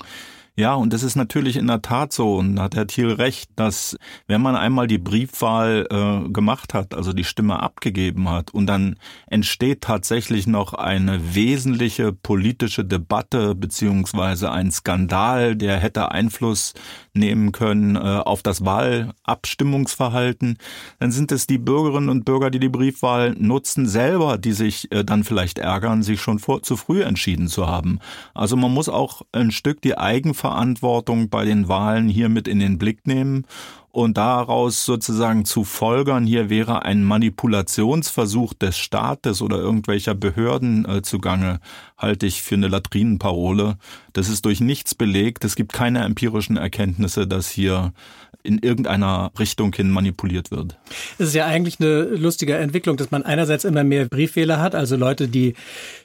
Ja, 0.60 0.74
und 0.74 0.92
das 0.92 1.04
ist 1.04 1.16
natürlich 1.16 1.56
in 1.56 1.68
der 1.68 1.82
Tat 1.82 2.12
so, 2.12 2.36
und 2.36 2.58
da 2.58 2.64
hat 2.64 2.76
Herr 2.76 2.86
Thiel 2.86 3.14
recht, 3.14 3.50
dass 3.56 3.96
wenn 4.28 4.42
man 4.42 4.58
einmal 4.58 4.88
die 4.88 4.98
Briefwahl 4.98 5.88
äh, 5.90 6.30
gemacht 6.32 6.74
hat, 6.74 6.94
also 6.94 7.14
die 7.14 7.24
Stimme 7.24 7.64
abgegeben 7.64 8.28
hat, 8.28 8.54
und 8.54 8.68
dann 8.68 8.98
entsteht 9.28 9.80
tatsächlich 9.80 10.48
noch 10.48 10.74
eine 10.74 11.34
wesentliche 11.34 12.12
politische 12.12 12.84
Debatte 12.84 13.56
beziehungsweise 13.56 14.52
ein 14.52 14.70
Skandal, 14.70 15.56
der 15.56 15.78
hätte 15.78 16.12
Einfluss 16.12 16.74
nehmen 17.14 17.54
können 17.54 17.96
äh, 17.96 18.00
auf 18.00 18.44
das 18.44 18.66
Wahlabstimmungsverhalten, 18.66 20.58
dann 21.00 21.12
sind 21.14 21.32
es 21.32 21.48
die 21.48 21.58
Bürgerinnen 21.58 22.10
und 22.10 22.26
Bürger, 22.26 22.50
die 22.50 22.60
die 22.60 22.68
Briefwahl 22.68 23.34
nutzen, 23.40 23.88
selber, 23.88 24.38
die 24.38 24.52
sich 24.52 24.92
äh, 24.92 25.06
dann 25.06 25.24
vielleicht 25.24 25.58
ärgern, 25.58 26.04
sich 26.04 26.20
schon 26.20 26.40
vor, 26.40 26.64
zu 26.64 26.76
früh 26.76 27.02
entschieden 27.02 27.48
zu 27.48 27.66
haben. 27.66 28.00
Also 28.34 28.58
man 28.58 28.74
muss 28.74 28.90
auch 28.90 29.22
ein 29.32 29.52
Stück 29.52 29.82
die 29.82 29.98
Eigenverantwortung 29.98 30.49
Verantwortung 30.50 31.30
bei 31.30 31.46
den 31.46 31.68
Wahlen 31.68 32.10
hier 32.10 32.28
mit 32.28 32.48
in 32.48 32.58
den 32.58 32.80
Blick 32.80 33.06
nehmen 33.06 33.46
und 33.92 34.18
daraus 34.18 34.84
sozusagen 34.84 35.46
zu 35.46 35.64
folgern, 35.64 36.26
hier 36.26 36.50
wäre 36.50 36.84
ein 36.84 37.04
Manipulationsversuch 37.04 38.56
des 38.56 38.78
Staates 38.78 39.44
oder 39.44 39.58
irgendwelcher 39.58 40.16
Behörden 40.16 40.86
äh, 40.86 41.02
zugange, 41.04 41.60
halte 41.98 42.26
ich 42.26 42.42
für 42.42 42.56
eine 42.56 42.68
Latrinenparole. 42.68 43.78
Das 44.14 44.28
ist 44.28 44.46
durch 44.46 44.60
nichts 44.60 44.96
belegt. 44.96 45.46
Es 45.46 45.56
gibt 45.56 45.72
keine 45.72 46.04
empirischen 46.04 46.58
Erkenntnisse, 46.58 47.28
dass 47.28 47.48
hier 47.48 47.94
in 48.44 48.60
irgendeiner 48.60 49.32
Richtung 49.38 49.74
hin 49.74 49.92
manipuliert 49.92 50.52
wird. 50.52 50.78
Es 51.18 51.30
ist 51.30 51.36
ja 51.36 51.46
eigentlich 51.46 51.80
eine 51.80 52.04
lustige 52.04 52.56
Entwicklung, 52.56 52.98
dass 52.98 53.12
man 53.12 53.24
einerseits 53.24 53.66
immer 53.66 53.84
mehr 53.84 54.06
Briefwähler 54.06 54.60
hat, 54.60 54.76
also 54.76 54.96
Leute, 54.96 55.28
die 55.28 55.56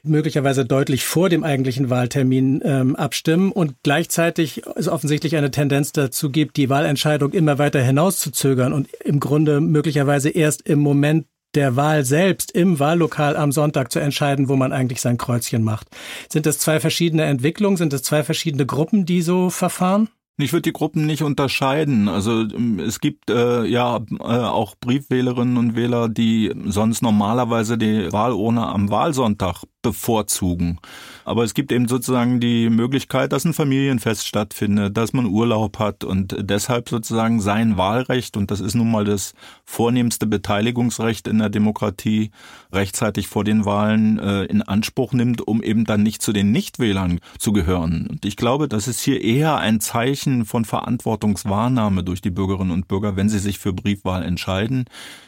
möglicherweise 0.03 0.65
deutlich 0.65 1.05
vor 1.05 1.29
dem 1.29 1.45
eigentlichen 1.45 1.91
Wahltermin 1.91 2.61
ähm, 2.65 2.97
abstimmen 2.97 3.53
und 3.53 3.75
gleichzeitig 3.83 4.63
es 4.77 4.89
offensichtlich 4.89 5.37
eine 5.37 5.51
Tendenz 5.51 5.93
dazu 5.93 6.31
gibt, 6.31 6.57
die 6.57 6.69
Wahlentscheidung 6.69 7.33
immer 7.33 7.59
weiter 7.59 7.81
hinauszuzögern 7.81 8.73
und 8.73 8.89
im 9.05 9.21
Grunde 9.21 9.61
möglicherweise 9.61 10.31
erst 10.31 10.63
im 10.69 10.81
Moment 10.81 11.27
der 11.55 11.77
Wahl 11.77 12.05
selbst 12.05 12.51
im 12.51 12.81
Wahllokal 12.81 13.37
am 13.37 13.53
Sonntag 13.53 13.93
zu 13.93 14.01
entscheiden, 14.01 14.49
wo 14.49 14.57
man 14.57 14.73
eigentlich 14.73 15.01
sein 15.01 15.19
Kreuzchen 15.19 15.63
macht. 15.63 15.89
Sind 16.29 16.47
das 16.47 16.59
zwei 16.59 16.81
verschiedene 16.81 17.25
Entwicklungen? 17.25 17.77
Sind 17.77 17.93
das 17.93 18.03
zwei 18.03 18.25
verschiedene 18.25 18.67
Gruppen, 18.67 19.07
die 19.07 19.23
so 19.23 19.51
verfahren? 19.51 20.09
Ich 20.37 20.53
würde 20.53 20.63
die 20.63 20.73
Gruppen 20.73 21.07
nicht 21.07 21.23
unterscheiden. 21.23 22.09
Also 22.09 22.43
ähm, 22.43 22.81
es 22.81 22.99
gibt 22.99 23.31
äh, 23.31 23.65
ja 23.67 24.01
äh, 24.11 24.23
auch 24.23 24.75
Briefwählerinnen 24.81 25.57
und 25.57 25.77
Wähler, 25.77 26.09
die 26.09 26.53
sonst 26.67 27.03
normalerweise 27.03 27.79
die 27.79 28.13
Wahlurne 28.13 28.67
am 28.67 28.91
Wahlsonntag 28.91 29.63
bevorzugen. 29.85 30.81
Aber 31.25 31.45
es 31.45 31.55
gibt 31.55 31.71
eben 31.71 31.87
sozusagen 31.87 32.41
die 32.41 32.69
Möglichkeit, 32.69 33.33
dass 33.33 33.45
ein 33.45 33.55
Familienfest 33.55 34.27
stattfindet, 34.27 34.97
dass 34.97 35.13
man 35.13 35.27
Urlaub 35.27 35.79
hat 35.79 36.03
und 36.03 36.35
deshalb 36.41 36.89
sozusagen 36.89 37.41
sein 37.41 37.77
Wahlrecht, 37.77 38.37
und 38.37 38.51
das 38.51 38.61
ist 38.61 38.75
nun 38.75 38.91
mal 38.91 39.05
das 39.05 39.35
vornehmste 39.65 40.27
Beteiligungsrecht 40.27 41.29
in 41.29 41.39
der 41.39 41.51
Demokratie, 41.51 42.33
rechtzeitig 42.73 43.29
vor 43.29 43.45
den 43.45 43.65
Wahlen 43.65 44.19
äh, 44.19 44.45
in 44.45 44.63
Anspruch 44.63 45.13
nimmt, 45.13 45.47
um 45.47 45.63
eben 45.63 45.85
dann 45.85 46.03
nicht 46.03 46.21
zu 46.21 46.33
den 46.33 46.51
Nichtwählern 46.51 47.21
zu 47.39 47.53
gehören. 47.53 48.09
Und 48.09 48.25
ich 48.25 48.37
glaube, 48.37 48.69
das 48.69 48.89
ist 48.89 49.01
hier 49.01 49.23
eher 49.23 49.59
ein 49.59 49.81
Zeichen 49.81 50.45
von 50.47 50.65
Verantwortungswahrnahme 50.65 52.03
durch 52.03 52.23
die 52.23 52.31
Bürgerinnen 52.31 52.73
und 52.73 52.89
Bürger, 52.89 53.17
wenn 53.17 53.29
sie 53.29 53.39
sich 53.39 53.59
für 53.59 53.73
Briefwahl 53.73 54.23
entscheiden. 54.23 54.87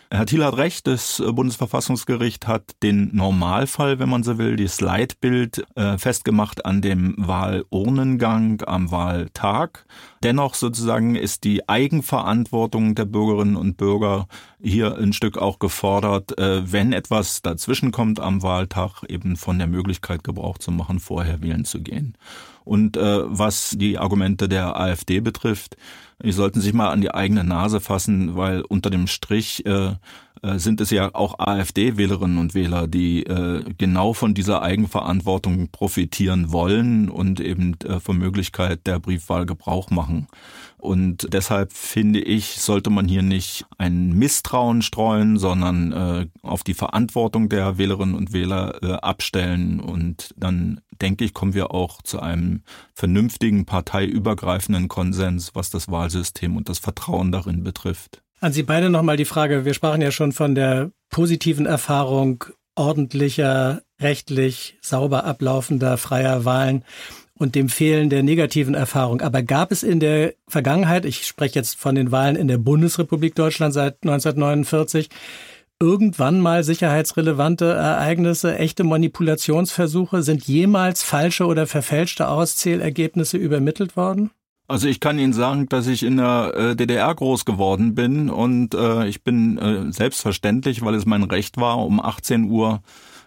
Herr 0.08 0.26
Thiel 0.26 0.44
hat 0.44 0.56
recht, 0.56 0.86
das 0.86 1.20
Bundesverfassungsgericht 1.26 2.46
hat 2.46 2.76
den 2.82 3.10
Normalfall, 3.14 3.98
wenn 3.98 4.08
man 4.08 4.22
so 4.22 4.38
will, 4.38 4.54
das 4.56 4.80
Leitbild 4.80 5.64
äh, 5.74 5.98
festgemacht 5.98 6.64
an 6.64 6.80
dem 6.80 7.14
Wahlurnengang 7.18 8.62
am 8.66 8.92
Wahltag. 8.92 9.84
Dennoch 10.26 10.54
sozusagen 10.54 11.14
ist 11.14 11.44
die 11.44 11.68
Eigenverantwortung 11.68 12.96
der 12.96 13.04
Bürgerinnen 13.04 13.54
und 13.54 13.76
Bürger 13.76 14.26
hier 14.60 14.98
ein 14.98 15.12
Stück 15.12 15.38
auch 15.38 15.60
gefordert, 15.60 16.36
äh, 16.36 16.72
wenn 16.72 16.92
etwas 16.92 17.42
dazwischenkommt 17.42 18.18
am 18.18 18.42
Wahltag, 18.42 19.04
eben 19.08 19.36
von 19.36 19.56
der 19.56 19.68
Möglichkeit 19.68 20.24
Gebrauch 20.24 20.58
zu 20.58 20.72
machen, 20.72 20.98
vorher 20.98 21.42
wählen 21.42 21.64
zu 21.64 21.80
gehen. 21.80 22.18
Und 22.64 22.96
äh, 22.96 23.20
was 23.24 23.76
die 23.78 23.98
Argumente 23.98 24.48
der 24.48 24.74
AfD 24.74 25.20
betrifft, 25.20 25.76
die 26.20 26.32
sollten 26.32 26.60
sich 26.60 26.72
mal 26.72 26.90
an 26.90 27.02
die 27.02 27.14
eigene 27.14 27.44
Nase 27.44 27.78
fassen, 27.78 28.36
weil 28.36 28.62
unter 28.62 28.90
dem 28.90 29.06
Strich 29.06 29.64
äh, 29.64 29.92
äh, 30.42 30.58
sind 30.58 30.80
es 30.80 30.90
ja 30.90 31.14
auch 31.14 31.38
AfD-Wählerinnen 31.38 32.38
und 32.38 32.54
Wähler, 32.54 32.86
die 32.86 33.24
äh, 33.24 33.64
genau 33.78 34.12
von 34.12 34.34
dieser 34.34 34.62
Eigenverantwortung 34.62 35.68
profitieren 35.70 36.52
wollen 36.52 37.08
und 37.08 37.40
eben 37.40 37.76
äh, 37.84 38.00
von 38.00 38.18
Möglichkeit 38.18 38.86
der 38.86 38.98
Briefwahl 38.98 39.46
Gebrauch 39.46 39.90
machen. 40.16 40.28
Und 40.78 41.32
deshalb 41.32 41.72
finde 41.72 42.20
ich, 42.20 42.60
sollte 42.60 42.90
man 42.90 43.08
hier 43.08 43.22
nicht 43.22 43.64
ein 43.78 44.10
Misstrauen 44.10 44.82
streuen, 44.82 45.38
sondern 45.38 45.92
äh, 45.92 46.26
auf 46.42 46.62
die 46.62 46.74
Verantwortung 46.74 47.48
der 47.48 47.78
Wählerinnen 47.78 48.14
und 48.14 48.32
Wähler 48.32 48.82
äh, 48.82 48.92
abstellen. 48.92 49.80
Und 49.80 50.34
dann 50.36 50.80
denke 51.00 51.24
ich, 51.24 51.34
kommen 51.34 51.54
wir 51.54 51.72
auch 51.72 52.02
zu 52.02 52.20
einem 52.20 52.62
vernünftigen 52.94 53.64
parteiübergreifenden 53.64 54.88
Konsens, 54.88 55.54
was 55.54 55.70
das 55.70 55.90
Wahlsystem 55.90 56.56
und 56.56 56.68
das 56.68 56.78
Vertrauen 56.78 57.32
darin 57.32 57.64
betrifft. 57.64 58.22
An 58.40 58.52
Sie 58.52 58.62
beide 58.62 58.90
nochmal 58.90 59.16
die 59.16 59.24
Frage, 59.24 59.64
wir 59.64 59.74
sprachen 59.74 60.02
ja 60.02 60.10
schon 60.10 60.32
von 60.32 60.54
der 60.54 60.90
positiven 61.08 61.64
Erfahrung 61.64 62.44
ordentlicher, 62.74 63.80
rechtlich 64.00 64.76
sauber 64.82 65.24
ablaufender 65.24 65.96
freier 65.96 66.44
Wahlen 66.44 66.84
und 67.38 67.54
dem 67.54 67.68
Fehlen 67.68 68.10
der 68.10 68.22
negativen 68.22 68.74
Erfahrung. 68.74 69.20
Aber 69.20 69.42
gab 69.42 69.72
es 69.72 69.82
in 69.82 70.00
der 70.00 70.34
Vergangenheit, 70.48 71.04
ich 71.04 71.26
spreche 71.26 71.56
jetzt 71.56 71.78
von 71.78 71.94
den 71.94 72.10
Wahlen 72.10 72.36
in 72.36 72.48
der 72.48 72.58
Bundesrepublik 72.58 73.34
Deutschland 73.34 73.74
seit 73.74 73.96
1949, 74.02 75.08
irgendwann 75.78 76.40
mal 76.40 76.64
sicherheitsrelevante 76.64 77.66
Ereignisse, 77.66 78.58
echte 78.58 78.84
Manipulationsversuche? 78.84 80.22
Sind 80.22 80.44
jemals 80.46 81.02
falsche 81.02 81.46
oder 81.46 81.66
verfälschte 81.66 82.28
Auszählergebnisse 82.28 83.36
übermittelt 83.36 83.96
worden? 83.96 84.30
Also 84.68 84.88
ich 84.88 84.98
kann 84.98 85.18
Ihnen 85.18 85.32
sagen, 85.32 85.68
dass 85.68 85.86
ich 85.86 86.02
in 86.02 86.16
der 86.16 86.52
äh, 86.56 86.76
DDR 86.76 87.14
groß 87.14 87.44
geworden 87.44 87.94
bin 87.94 88.28
und 88.28 88.74
äh, 88.74 89.06
ich 89.06 89.22
bin 89.22 89.58
äh, 89.58 89.92
selbstverständlich, 89.92 90.82
weil 90.82 90.94
es 90.96 91.06
mein 91.06 91.22
Recht 91.22 91.56
war, 91.56 91.78
um 91.78 92.00
18 92.00 92.50
Uhr 92.50 92.82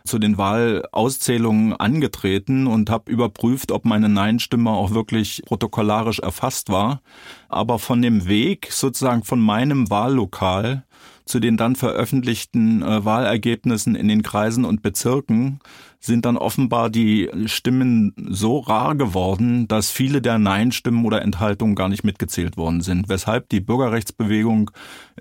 zu 0.09 0.19
den 0.19 0.37
Wahlauszählungen 0.37 1.73
angetreten 1.73 2.67
und 2.67 2.89
habe 2.89 3.11
überprüft, 3.11 3.71
ob 3.71 3.85
meine 3.85 4.09
Nein-Stimme 4.09 4.71
auch 4.71 4.91
wirklich 4.91 5.43
protokollarisch 5.45 6.19
erfasst 6.19 6.69
war. 6.69 7.01
aber 7.47 7.79
von 7.79 8.01
dem 8.01 8.27
Weg 8.27 8.71
sozusagen 8.71 9.23
von 9.23 9.39
meinem 9.39 9.89
Wahllokal 9.89 10.83
zu 11.25 11.39
den 11.39 11.57
dann 11.57 11.75
veröffentlichten 11.75 12.81
äh, 12.81 13.05
Wahlergebnissen 13.05 13.95
in 13.95 14.07
den 14.07 14.23
Kreisen 14.23 14.65
und 14.65 14.81
Bezirken 14.81 15.59
sind 15.99 16.25
dann 16.25 16.37
offenbar 16.37 16.89
die 16.89 17.29
Stimmen 17.45 18.13
so 18.29 18.59
rar 18.59 18.95
geworden, 18.95 19.67
dass 19.67 19.91
viele 19.91 20.21
der 20.21 20.39
Nein-Stimmen 20.39 21.05
oder 21.05 21.21
Enthaltungen 21.21 21.75
gar 21.75 21.89
nicht 21.89 22.05
mitgezählt 22.05 22.55
worden 22.55 22.79
sind, 22.81 23.09
weshalb 23.09 23.49
die 23.49 23.59
Bürgerrechtsbewegung 23.59 24.71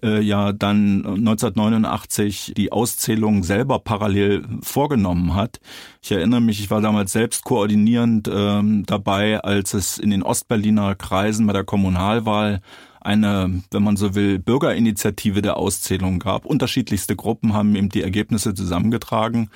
äh, 0.02 0.20
ja 0.20 0.52
dann 0.52 1.04
1989 1.04 2.52
die 2.56 2.70
Auszählung 2.70 3.42
selber 3.42 3.80
parallel 3.80 4.44
vorgenommen 4.62 5.35
hat. 5.35 5.58
Ich 6.00 6.12
erinnere 6.12 6.40
mich, 6.40 6.61
ich 6.61 6.70
war 6.70 6.80
damals 6.80 7.12
selbst 7.12 7.44
koordinierend 7.44 8.28
äh, 8.28 8.62
dabei, 8.87 9.40
als 9.40 9.75
es 9.75 9.99
in 9.99 10.11
den 10.11 10.23
Ostberliner 10.23 10.94
Kreisen 10.94 11.47
bei 11.49 11.54
der 11.54 11.64
Kommunalwahl 11.64 12.61
eine, 13.00 13.62
wenn 13.70 13.82
man 13.82 13.97
so 13.97 14.14
will, 14.14 14.38
Bürgerinitiative 14.38 15.42
der 15.42 15.56
Auszählung 15.56 16.18
gab. 16.18 16.44
Unterschiedlichste 16.44 17.16
Gruppen 17.16 17.54
haben 17.54 17.75
eben 17.75 17.88
die 17.88 18.02
Ergebnisse 18.02 18.54
zusammengetragen. 18.54 19.50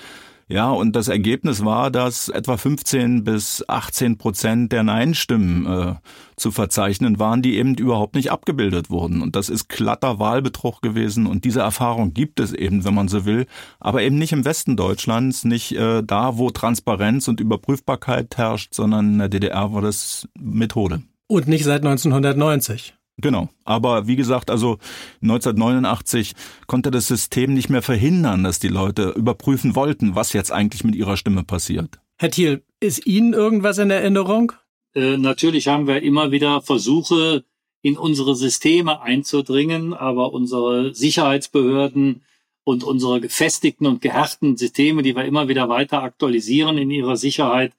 Ja, 0.53 0.71
und 0.71 0.95
das 0.95 1.09
Ergebnis 1.09 1.65
war, 1.65 1.91
dass 1.91 2.29
etwa 2.29 2.59
15 2.59 3.25
bis 3.25 3.67
18 3.71 4.19
Prozent 4.19 4.71
der 4.71 4.83
Nein-Stimmen 4.83 5.65
äh, 5.65 5.95
zu 6.37 6.51
verzeichnen 6.51 7.19
waren, 7.19 7.41
die 7.41 7.57
eben 7.57 7.75
überhaupt 7.75 8.15
nicht 8.15 8.31
abgebildet 8.31 8.91
wurden. 8.91 9.23
Und 9.23 9.35
das 9.35 9.49
ist 9.49 9.71
glatter 9.71 10.19
Wahlbetrug 10.19 10.83
gewesen. 10.83 11.27
Und 11.27 11.47
diese 11.47 11.61
Erfahrung 11.61 12.13
gibt 12.13 12.39
es 12.39 12.53
eben, 12.53 12.85
wenn 12.85 12.93
man 12.93 13.09
so 13.09 13.25
will, 13.25 13.47
aber 13.81 14.03
eben 14.03 14.19
nicht 14.19 14.33
im 14.33 14.45
Westen 14.45 14.77
Deutschlands, 14.77 15.47
nicht 15.47 15.75
äh, 15.75 16.03
da, 16.03 16.37
wo 16.37 16.51
Transparenz 16.51 17.29
und 17.29 17.41
Überprüfbarkeit 17.41 18.37
herrscht, 18.37 18.75
sondern 18.75 19.15
in 19.15 19.19
der 19.21 19.29
DDR 19.31 19.73
war 19.73 19.81
das 19.81 20.29
Methode. 20.39 21.01
Und 21.29 21.49
nicht 21.49 21.65
seit 21.65 21.83
1990. 21.83 22.93
Genau. 23.19 23.49
Aber 23.65 24.07
wie 24.07 24.17
gesagt, 24.17 24.51
also 24.51 24.79
1989 25.23 26.33
konnte 26.67 26.91
das 26.91 27.07
System 27.07 27.53
nicht 27.55 27.69
mehr 27.69 27.83
verhindern, 27.83 28.43
dass 28.45 28.59
die 28.59 28.69
Leute 28.69 29.11
überprüfen 29.11 29.75
wollten, 29.75 30.15
was 30.15 30.33
jetzt 30.33 30.51
eigentlich 30.51 30.85
mit 30.85 30.95
ihrer 30.95 31.17
Stimme 31.17 31.45
passiert. 31.45 32.01
Herr 32.19 32.31
Thiel, 32.31 32.63
ist 32.81 33.07
Ihnen 33.07 33.33
irgendwas 33.33 33.79
in 33.79 33.91
Erinnerung? 33.91 34.53
Äh, 34.95 35.17
natürlich 35.17 35.69
haben 35.69 35.87
wir 35.87 36.03
immer 36.03 36.31
wieder 36.31 36.63
Versuche, 36.63 37.45
in 37.83 37.99
unsere 37.99 38.37
Systeme 38.37 39.03
einzudringen, 39.03 39.93
aber 39.93 40.33
unsere 40.33 40.95
Sicherheitsbehörden 40.95 42.23
und 42.65 42.85
unsere 42.85 43.21
gefestigten 43.21 43.87
und 43.87 44.01
gehärteten 44.01 44.57
Systeme, 44.57 45.03
die 45.03 45.17
wir 45.17 45.25
immer 45.25 45.49
wieder 45.49 45.69
weiter 45.69 46.03
aktualisieren 46.03 46.79
in 46.79 46.91
ihrer 46.91 47.17
Sicherheit, 47.17 47.73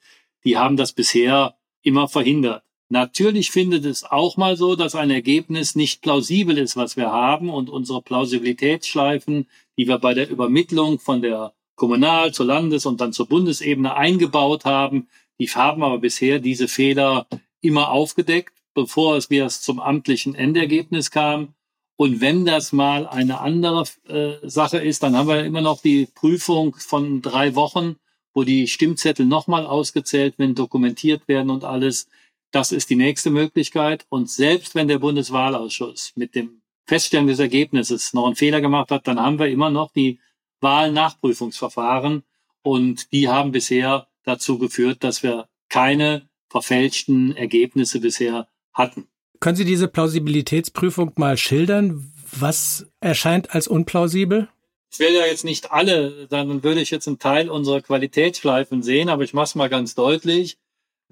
die 0.43 0.57
haben 0.57 0.75
das 0.75 0.91
bisher 0.91 1.55
immer 1.81 2.09
verhindert. 2.09 2.63
Natürlich 2.89 3.51
findet 3.51 3.85
es 3.85 4.03
auch 4.03 4.37
mal 4.37 4.55
so, 4.57 4.75
dass 4.75 4.95
ein 4.95 5.09
Ergebnis 5.09 5.75
nicht 5.75 6.01
plausibel 6.01 6.57
ist, 6.57 6.75
was 6.75 6.95
wir 6.97 7.11
haben 7.11 7.49
und 7.49 7.69
unsere 7.69 8.01
Plausibilitätsschleifen, 8.01 9.47
die 9.77 9.87
wir 9.87 9.97
bei 9.97 10.13
der 10.13 10.29
Übermittlung 10.29 10.99
von 10.99 11.21
der 11.21 11.53
Kommunal- 11.75 12.33
zur 12.33 12.45
Landes- 12.45 12.85
und 12.85 13.01
dann 13.01 13.13
zur 13.13 13.27
Bundesebene 13.27 13.95
eingebaut 13.95 14.65
haben, 14.65 15.07
die 15.39 15.47
haben 15.47 15.83
aber 15.83 15.97
bisher 15.97 16.39
diese 16.39 16.67
Fehler 16.67 17.27
immer 17.61 17.91
aufgedeckt, 17.91 18.53
bevor 18.73 19.17
es 19.17 19.29
wir 19.29 19.47
zum 19.47 19.79
amtlichen 19.79 20.35
Endergebnis 20.35 21.09
kam. 21.11 21.53
Und 21.95 22.21
wenn 22.21 22.45
das 22.45 22.73
mal 22.73 23.07
eine 23.07 23.39
andere 23.39 23.83
äh, 24.07 24.47
Sache 24.47 24.77
ist, 24.77 25.03
dann 25.03 25.15
haben 25.15 25.27
wir 25.27 25.43
immer 25.45 25.61
noch 25.61 25.81
die 25.81 26.07
Prüfung 26.13 26.75
von 26.75 27.21
drei 27.21 27.55
Wochen, 27.55 27.97
wo 28.33 28.43
die 28.43 28.67
Stimmzettel 28.67 29.25
nochmal 29.25 29.65
ausgezählt 29.65 30.39
werden, 30.39 30.55
dokumentiert 30.55 31.27
werden 31.27 31.49
und 31.49 31.63
alles. 31.63 32.07
Das 32.53 32.71
ist 32.71 32.91
die 32.91 32.95
nächste 32.95 33.31
Möglichkeit. 33.31 34.05
Und 34.09 34.29
selbst 34.29 34.75
wenn 34.75 34.87
der 34.87 34.99
Bundeswahlausschuss 34.99 36.13
mit 36.15 36.35
dem 36.35 36.61
Feststellen 36.85 37.25
des 37.25 37.39
Ergebnisses 37.39 38.13
noch 38.13 38.27
einen 38.27 38.35
Fehler 38.35 38.61
gemacht 38.61 38.91
hat, 38.91 39.07
dann 39.07 39.19
haben 39.19 39.39
wir 39.39 39.47
immer 39.47 39.71
noch 39.71 39.91
die 39.91 40.19
Wahlnachprüfungsverfahren. 40.61 42.23
Und 42.61 43.11
die 43.11 43.27
haben 43.27 43.51
bisher 43.51 44.07
dazu 44.23 44.59
geführt, 44.59 45.03
dass 45.03 45.23
wir 45.23 45.49
keine 45.67 46.29
verfälschten 46.47 47.35
Ergebnisse 47.35 47.99
bisher 47.99 48.47
hatten. 48.71 49.07
Können 49.39 49.55
Sie 49.55 49.65
diese 49.65 49.87
Plausibilitätsprüfung 49.87 51.13
mal 51.15 51.37
schildern? 51.37 52.13
Was 52.33 52.85
erscheint 52.99 53.49
als 53.55 53.67
unplausibel? 53.67 54.47
Ich 54.91 54.99
will 54.99 55.15
ja 55.15 55.25
jetzt 55.25 55.43
nicht 55.43 55.71
alle, 55.71 56.27
dann 56.27 56.61
würde 56.63 56.81
ich 56.81 56.91
jetzt 56.91 57.07
einen 57.07 57.17
Teil 57.17 57.49
unserer 57.49 57.81
Qualitätsschleifen 57.81 58.83
sehen, 58.83 59.09
aber 59.09 59.23
ich 59.23 59.33
mache 59.33 59.45
es 59.45 59.55
mal 59.55 59.69
ganz 59.69 59.95
deutlich 59.95 60.59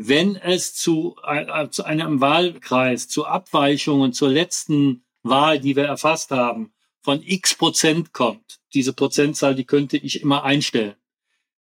wenn 0.08 0.36
es 0.36 0.74
zu, 0.74 1.16
äh, 1.24 1.70
zu 1.70 1.84
einem 1.84 2.22
Wahlkreis, 2.22 3.08
zu 3.08 3.26
Abweichungen 3.26 4.14
zur 4.14 4.30
letzten 4.30 5.04
Wahl, 5.24 5.60
die 5.60 5.76
wir 5.76 5.86
erfasst 5.86 6.32
haben, 6.32 6.74
von 7.02 7.22
x 7.24 7.56
Prozent 7.56 8.14
kommt, 8.14 8.60
diese 8.74 8.94
Prozentzahl, 8.94 9.56
die 9.56 9.66
könnte 9.66 9.98
ich 9.98 10.22
immer 10.22 10.44
einstellen, 10.44 10.96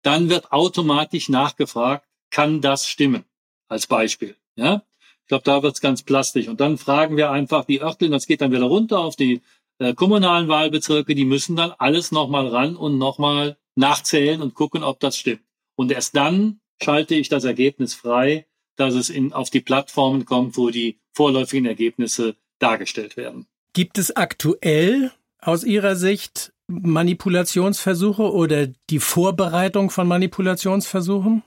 dann 0.02 0.28
wird 0.28 0.52
automatisch 0.52 1.28
nachgefragt, 1.28 2.06
kann 2.30 2.60
das 2.60 2.86
stimmen? 2.86 3.24
Als 3.68 3.86
Beispiel. 3.86 4.36
Ja? 4.56 4.82
Ich 5.22 5.28
glaube, 5.28 5.44
da 5.44 5.62
wird's 5.62 5.80
ganz 5.80 6.02
plastisch. 6.02 6.48
Und 6.48 6.60
dann 6.60 6.76
fragen 6.76 7.16
wir 7.16 7.30
einfach 7.30 7.64
die 7.64 7.80
Örtel, 7.80 8.10
das 8.10 8.26
geht 8.26 8.40
dann 8.40 8.52
wieder 8.52 8.64
runter 8.64 8.98
auf 8.98 9.16
die 9.16 9.40
äh, 9.78 9.94
kommunalen 9.94 10.48
Wahlbezirke, 10.48 11.14
die 11.14 11.24
müssen 11.24 11.56
dann 11.56 11.72
alles 11.78 12.12
nochmal 12.12 12.48
ran 12.48 12.76
und 12.76 12.98
nochmal 12.98 13.56
nachzählen 13.74 14.42
und 14.42 14.54
gucken, 14.54 14.84
ob 14.84 15.00
das 15.00 15.16
stimmt. 15.16 15.42
Und 15.76 15.90
erst 15.90 16.14
dann 16.14 16.60
schalte 16.82 17.14
ich 17.14 17.28
das 17.28 17.44
Ergebnis 17.44 17.94
frei, 17.94 18.46
dass 18.76 18.94
es 18.94 19.10
in, 19.10 19.32
auf 19.32 19.50
die 19.50 19.60
Plattformen 19.60 20.24
kommt, 20.24 20.56
wo 20.56 20.70
die 20.70 20.98
vorläufigen 21.12 21.66
Ergebnisse 21.66 22.36
dargestellt 22.58 23.16
werden. 23.16 23.46
Gibt 23.72 23.98
es 23.98 24.14
aktuell 24.16 25.12
aus 25.40 25.64
Ihrer 25.64 25.96
Sicht 25.96 26.52
Manipulationsversuche 26.68 28.32
oder 28.32 28.68
die 28.90 28.98
Vorbereitung 28.98 29.90
von 29.90 30.08
Manipulationsversuchen? 30.08 31.42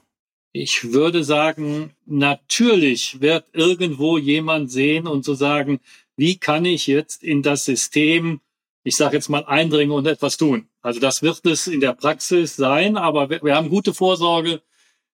Ich 0.53 0.91
würde 0.91 1.23
sagen, 1.23 1.91
natürlich 2.05 3.21
wird 3.21 3.45
irgendwo 3.53 4.17
jemand 4.17 4.71
sehen 4.71 5.07
und 5.07 5.23
zu 5.23 5.33
so 5.33 5.39
sagen, 5.39 5.79
wie 6.15 6.37
kann 6.37 6.65
ich 6.65 6.87
jetzt 6.87 7.23
in 7.23 7.43
das 7.43 7.65
System, 7.65 8.41
ich 8.83 8.95
sage 8.95 9.17
jetzt 9.17 9.29
mal, 9.29 9.45
eindringen 9.45 9.95
und 9.95 10.07
etwas 10.07 10.37
tun. 10.37 10.67
Also 10.81 10.99
das 10.99 11.21
wird 11.21 11.45
es 11.45 11.67
in 11.67 11.79
der 11.79 11.93
Praxis 11.93 12.55
sein, 12.55 12.97
aber 12.97 13.29
wir, 13.29 13.43
wir 13.43 13.55
haben 13.55 13.69
gute 13.69 13.93
Vorsorge 13.93 14.61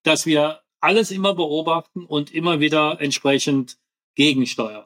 dass 0.03 0.25
wir 0.25 0.61
alles 0.79 1.11
immer 1.11 1.33
beobachten 1.33 2.05
und 2.05 2.33
immer 2.33 2.59
wieder 2.59 2.99
entsprechend 2.99 3.77
gegensteuern. 4.15 4.85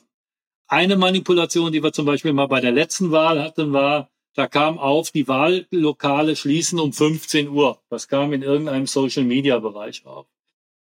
Eine 0.68 0.96
Manipulation, 0.98 1.72
die 1.72 1.82
wir 1.82 1.94
zum 1.94 2.06
Beispiel 2.06 2.34
mal 2.34 2.48
bei 2.48 2.62
der 2.62 2.72
letzten 2.72 3.12
Wahl 3.12 3.42
hatten, 3.42 3.74
war, 3.74 4.10
da 4.36 4.48
kam 4.48 4.78
auf, 4.78 5.10
die 5.10 5.28
Wahllokale 5.28 6.36
schließen 6.36 6.80
um 6.80 6.94
15 6.94 7.50
Uhr. 7.50 7.80
Das 7.90 8.08
kam 8.08 8.34
in 8.34 8.44
irgendeinem 8.44 8.86
Social-Media-Bereich 8.86 10.06
auf. 10.06 10.28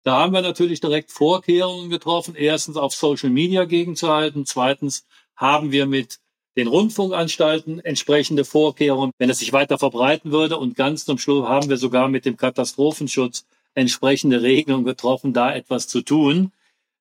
Da 0.04 0.20
haben 0.20 0.34
wir 0.34 0.42
natürlich 0.42 0.80
direkt 0.80 1.12
Vorkehrungen 1.12 1.90
getroffen. 1.90 2.36
Erstens 2.36 2.78
auf 2.78 2.94
Social 2.94 3.30
Media 3.30 3.66
gegenzuhalten. 3.66 4.46
Zweitens 4.46 5.06
haben 5.36 5.72
wir 5.72 5.86
mit 5.86 6.20
den 6.56 6.68
Rundfunkanstalten 6.68 7.80
entsprechende 7.80 8.46
Vorkehrungen, 8.46 9.12
wenn 9.18 9.30
es 9.30 9.40
sich 9.40 9.52
weiter 9.52 9.78
verbreiten 9.78 10.32
würde. 10.32 10.58
Und 10.58 10.76
ganz 10.76 11.06
zum 11.06 11.18
Schluss 11.18 11.48
haben 11.48 11.70
wir 11.70 11.78
sogar 11.78 12.08
mit 12.08 12.26
dem 12.26 12.38
Katastrophenschutz 12.38 13.46
entsprechende 13.74 14.42
Regelung 14.42 14.84
getroffen, 14.84 15.34
da 15.34 15.54
etwas 15.54 15.88
zu 15.88 16.02
tun. 16.02 16.52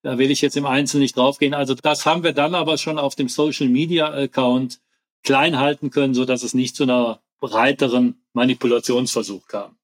Da 0.02 0.18
will 0.18 0.30
ich 0.30 0.40
jetzt 0.40 0.56
im 0.56 0.66
Einzelnen 0.66 1.02
nicht 1.02 1.16
draufgehen. 1.16 1.54
Also 1.54 1.74
das 1.74 2.06
haben 2.06 2.22
wir 2.22 2.33
dann 2.33 2.54
aber 2.54 2.78
schon 2.78 2.98
auf 2.98 3.14
dem 3.14 3.28
Social 3.28 3.68
Media 3.68 4.11
Account 4.11 4.80
klein 5.22 5.59
halten 5.59 5.90
können, 5.90 6.14
so 6.14 6.24
dass 6.24 6.42
es 6.42 6.54
nicht 6.54 6.76
zu 6.76 6.85
einer 6.85 7.20
breiteren 7.40 8.22
Manipulationsversuch 8.33 9.46
kam. 9.46 9.76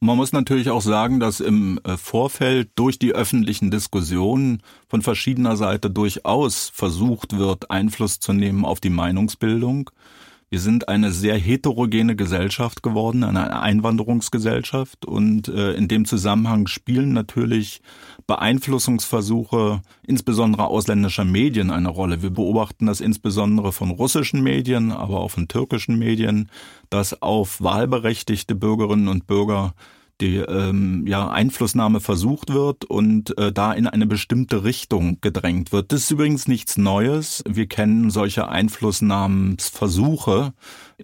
Man 0.00 0.16
muss 0.16 0.32
natürlich 0.32 0.68
auch 0.68 0.82
sagen, 0.82 1.20
dass 1.20 1.38
im 1.38 1.78
äh, 1.84 1.96
Vorfeld 1.96 2.70
durch 2.74 2.98
die 2.98 3.12
öffentlichen 3.12 3.70
Diskussionen 3.70 4.60
von 4.88 5.00
verschiedener 5.00 5.56
Seite 5.56 5.90
durchaus 5.90 6.72
versucht 6.74 7.38
wird, 7.38 7.70
Einfluss 7.70 8.18
zu 8.18 8.32
nehmen 8.32 8.64
auf 8.64 8.80
die 8.80 8.90
Meinungsbildung. 8.90 9.90
Wir 10.52 10.60
sind 10.60 10.86
eine 10.86 11.12
sehr 11.12 11.38
heterogene 11.38 12.14
Gesellschaft 12.14 12.82
geworden, 12.82 13.24
eine 13.24 13.62
Einwanderungsgesellschaft 13.62 15.06
und 15.06 15.48
äh, 15.48 15.72
in 15.72 15.88
dem 15.88 16.04
Zusammenhang 16.04 16.66
spielen 16.66 17.14
natürlich 17.14 17.80
Beeinflussungsversuche 18.26 19.80
insbesondere 20.06 20.66
ausländischer 20.66 21.24
Medien 21.24 21.70
eine 21.70 21.88
Rolle. 21.88 22.20
Wir 22.20 22.28
beobachten 22.28 22.84
das 22.84 23.00
insbesondere 23.00 23.72
von 23.72 23.92
russischen 23.92 24.42
Medien, 24.42 24.92
aber 24.92 25.20
auch 25.20 25.30
von 25.30 25.48
türkischen 25.48 25.98
Medien, 25.98 26.50
dass 26.90 27.22
auf 27.22 27.62
wahlberechtigte 27.62 28.54
Bürgerinnen 28.54 29.08
und 29.08 29.26
Bürger 29.26 29.72
die 30.20 30.36
ähm, 30.36 31.06
ja, 31.06 31.28
Einflussnahme 31.28 32.00
versucht 32.00 32.52
wird 32.52 32.84
und 32.84 33.36
äh, 33.38 33.52
da 33.52 33.72
in 33.72 33.86
eine 33.86 34.06
bestimmte 34.06 34.64
Richtung 34.64 35.18
gedrängt 35.20 35.72
wird. 35.72 35.92
Das 35.92 36.02
ist 36.02 36.10
übrigens 36.10 36.46
nichts 36.46 36.76
Neues. 36.76 37.42
Wir 37.48 37.66
kennen 37.66 38.10
solche 38.10 38.48
Einflussnahmensversuche 38.48 40.52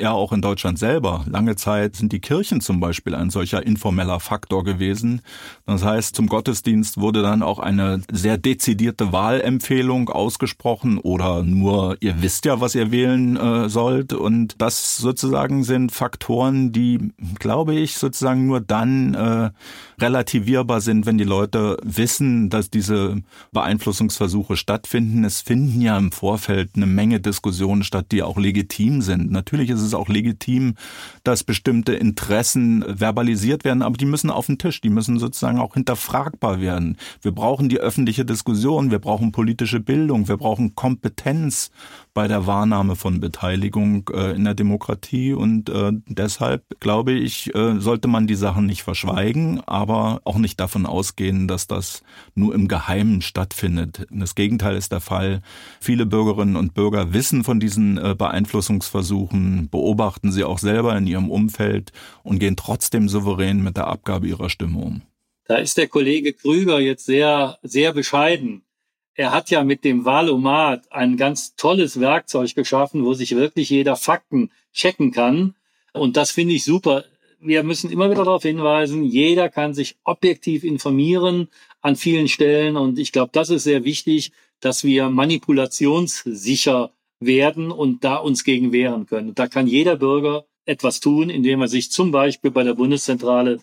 ja 0.00 0.12
auch 0.12 0.32
in 0.32 0.42
Deutschland 0.42 0.78
selber. 0.78 1.24
Lange 1.28 1.56
Zeit 1.56 1.96
sind 1.96 2.12
die 2.12 2.20
Kirchen 2.20 2.60
zum 2.60 2.80
Beispiel 2.80 3.14
ein 3.14 3.30
solcher 3.30 3.64
informeller 3.64 4.20
Faktor 4.20 4.64
gewesen. 4.64 5.22
Das 5.66 5.84
heißt, 5.84 6.14
zum 6.14 6.26
Gottesdienst 6.26 6.98
wurde 6.98 7.22
dann 7.22 7.42
auch 7.42 7.58
eine 7.58 8.02
sehr 8.10 8.38
dezidierte 8.38 9.12
Wahlempfehlung 9.12 10.08
ausgesprochen 10.08 10.98
oder 10.98 11.42
nur, 11.42 11.96
ihr 12.00 12.22
wisst 12.22 12.44
ja, 12.44 12.60
was 12.60 12.74
ihr 12.74 12.90
wählen 12.90 13.36
äh, 13.36 13.68
sollt. 13.68 14.12
Und 14.12 14.54
das 14.58 14.96
sozusagen 14.96 15.64
sind 15.64 15.92
Faktoren, 15.92 16.72
die, 16.72 17.12
glaube 17.38 17.74
ich, 17.74 17.96
sozusagen 17.96 18.46
nur 18.46 18.60
dann 18.60 19.14
äh, 19.14 19.50
relativierbar 20.00 20.80
sind, 20.80 21.06
wenn 21.06 21.18
die 21.18 21.24
Leute 21.24 21.76
wissen, 21.82 22.50
dass 22.50 22.70
diese 22.70 23.22
Beeinflussungsversuche 23.52 24.56
stattfinden. 24.56 25.24
Es 25.24 25.40
finden 25.40 25.80
ja 25.80 25.98
im 25.98 26.12
Vorfeld 26.12 26.70
eine 26.76 26.86
Menge 26.86 27.20
Diskussionen 27.20 27.82
statt, 27.82 28.06
die 28.12 28.22
auch 28.22 28.38
legitim 28.38 29.02
sind. 29.02 29.30
Natürlich 29.30 29.70
ist 29.70 29.80
es 29.80 29.87
auch 29.94 30.08
legitim, 30.08 30.74
dass 31.24 31.44
bestimmte 31.44 31.94
Interessen 31.94 32.84
verbalisiert 32.98 33.64
werden, 33.64 33.82
aber 33.82 33.96
die 33.96 34.06
müssen 34.06 34.30
auf 34.30 34.46
den 34.46 34.58
Tisch, 34.58 34.80
die 34.80 34.90
müssen 34.90 35.18
sozusagen 35.18 35.58
auch 35.58 35.74
hinterfragbar 35.74 36.60
werden. 36.60 36.96
Wir 37.22 37.32
brauchen 37.32 37.68
die 37.68 37.78
öffentliche 37.78 38.24
Diskussion, 38.24 38.90
wir 38.90 38.98
brauchen 38.98 39.32
politische 39.32 39.80
Bildung, 39.80 40.28
wir 40.28 40.36
brauchen 40.36 40.74
Kompetenz 40.74 41.70
bei 42.18 42.26
der 42.26 42.48
Wahrnahme 42.48 42.96
von 42.96 43.20
Beteiligung 43.20 44.10
äh, 44.12 44.32
in 44.34 44.42
der 44.42 44.54
Demokratie 44.54 45.34
und 45.34 45.68
äh, 45.68 45.92
deshalb 46.08 46.64
glaube 46.80 47.12
ich, 47.12 47.54
äh, 47.54 47.78
sollte 47.78 48.08
man 48.08 48.26
die 48.26 48.34
Sachen 48.34 48.66
nicht 48.66 48.82
verschweigen, 48.82 49.62
aber 49.66 50.20
auch 50.24 50.38
nicht 50.38 50.58
davon 50.58 50.84
ausgehen, 50.84 51.46
dass 51.46 51.68
das 51.68 52.02
nur 52.34 52.56
im 52.56 52.66
Geheimen 52.66 53.22
stattfindet. 53.22 54.08
Das 54.10 54.34
Gegenteil 54.34 54.74
ist 54.74 54.90
der 54.90 54.98
Fall. 54.98 55.42
Viele 55.80 56.06
Bürgerinnen 56.06 56.56
und 56.56 56.74
Bürger 56.74 57.12
wissen 57.12 57.44
von 57.44 57.60
diesen 57.60 57.94
Beeinflussungsversuchen, 57.94 59.68
beobachten 59.70 60.32
sie 60.32 60.42
auch 60.42 60.58
selber 60.58 60.98
in 60.98 61.06
ihrem 61.06 61.30
Umfeld 61.30 61.92
und 62.24 62.40
gehen 62.40 62.56
trotzdem 62.56 63.08
souverän 63.08 63.62
mit 63.62 63.76
der 63.76 63.86
Abgabe 63.86 64.26
ihrer 64.26 64.50
Stimme 64.50 64.78
um. 64.78 65.02
Da 65.44 65.58
ist 65.58 65.78
der 65.78 65.86
Kollege 65.86 66.32
Krüger 66.32 66.80
jetzt 66.80 67.06
sehr, 67.06 67.58
sehr 67.62 67.92
bescheiden 67.92 68.64
er 69.18 69.32
hat 69.32 69.50
ja 69.50 69.64
mit 69.64 69.82
dem 69.84 70.04
Valomat 70.04 70.92
ein 70.92 71.16
ganz 71.16 71.56
tolles 71.56 71.98
Werkzeug 71.98 72.54
geschaffen, 72.54 73.04
wo 73.04 73.14
sich 73.14 73.34
wirklich 73.34 73.68
jeder 73.68 73.96
Fakten 73.96 74.52
checken 74.72 75.10
kann. 75.10 75.56
Und 75.92 76.16
das 76.16 76.30
finde 76.30 76.54
ich 76.54 76.64
super. 76.64 77.04
Wir 77.40 77.64
müssen 77.64 77.90
immer 77.90 78.10
wieder 78.12 78.24
darauf 78.24 78.44
hinweisen, 78.44 79.02
jeder 79.02 79.48
kann 79.48 79.74
sich 79.74 79.96
objektiv 80.04 80.62
informieren 80.62 81.48
an 81.80 81.96
vielen 81.96 82.28
Stellen. 82.28 82.76
Und 82.76 82.96
ich 83.00 83.10
glaube, 83.10 83.30
das 83.32 83.50
ist 83.50 83.64
sehr 83.64 83.82
wichtig, 83.82 84.30
dass 84.60 84.84
wir 84.84 85.08
manipulationssicher 85.08 86.92
werden 87.18 87.72
und 87.72 88.04
da 88.04 88.16
uns 88.16 88.44
gegen 88.44 88.70
wehren 88.70 89.06
können. 89.06 89.34
Da 89.34 89.48
kann 89.48 89.66
jeder 89.66 89.96
Bürger 89.96 90.44
etwas 90.64 91.00
tun, 91.00 91.28
indem 91.28 91.60
er 91.60 91.68
sich 91.68 91.90
zum 91.90 92.12
Beispiel 92.12 92.52
bei 92.52 92.62
der 92.62 92.74
Bundeszentrale 92.74 93.58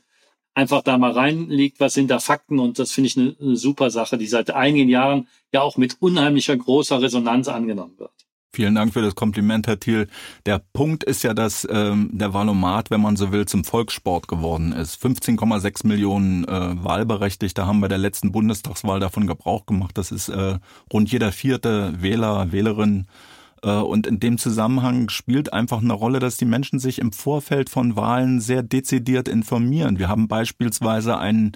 einfach 0.55 0.81
da 0.81 0.97
mal 0.97 1.11
reinliegt, 1.11 1.79
was 1.79 1.93
sind 1.93 2.09
da 2.09 2.19
Fakten 2.19 2.59
und 2.59 2.79
das 2.79 2.91
finde 2.91 3.07
ich 3.09 3.17
eine, 3.17 3.35
eine 3.39 3.55
super 3.55 3.91
Sache, 3.91 4.17
die 4.17 4.27
seit 4.27 4.51
einigen 4.51 4.89
Jahren 4.89 5.27
ja 5.51 5.61
auch 5.61 5.77
mit 5.77 5.97
unheimlicher 5.99 6.55
großer 6.57 7.01
Resonanz 7.01 7.47
angenommen 7.47 7.99
wird. 7.99 8.11
Vielen 8.53 8.73
Dank 8.73 8.93
für 8.93 9.01
das 9.01 9.15
Kompliment, 9.15 9.67
Herr 9.67 9.81
Thiel. 9.81 10.07
Der 10.45 10.59
Punkt 10.59 11.03
ist 11.03 11.23
ja, 11.23 11.33
dass 11.33 11.67
ähm, 11.69 12.09
der 12.13 12.33
Wahlomat, 12.33 12.89
wenn 12.89 13.01
man 13.01 13.17
so 13.17 13.33
will, 13.33 13.45
zum 13.45 13.65
Volkssport 13.65 14.29
geworden 14.29 14.71
ist. 14.71 15.03
15,6 15.03 15.85
Millionen 15.85 16.45
äh, 16.45 16.81
Wahlberechtigte 16.81 17.67
haben 17.67 17.81
bei 17.81 17.89
der 17.89 17.97
letzten 17.97 18.31
Bundestagswahl 18.31 19.01
davon 19.01 19.27
Gebrauch 19.27 19.65
gemacht. 19.65 19.97
Das 19.97 20.13
ist 20.13 20.29
äh, 20.29 20.59
rund 20.91 21.11
jeder 21.11 21.33
vierte 21.33 22.01
Wähler, 22.01 22.53
Wählerin 22.53 23.01
äh, 23.01 23.34
und 23.69 24.07
in 24.07 24.19
dem 24.19 24.37
Zusammenhang 24.37 25.09
spielt 25.09 25.53
einfach 25.53 25.81
eine 25.81 25.93
Rolle, 25.93 26.19
dass 26.19 26.37
die 26.37 26.45
Menschen 26.45 26.79
sich 26.79 26.99
im 26.99 27.11
Vorfeld 27.11 27.69
von 27.69 27.95
Wahlen 27.95 28.39
sehr 28.39 28.63
dezidiert 28.63 29.27
informieren. 29.27 29.99
Wir 29.99 30.07
haben 30.09 30.27
beispielsweise 30.27 31.17
einen 31.17 31.53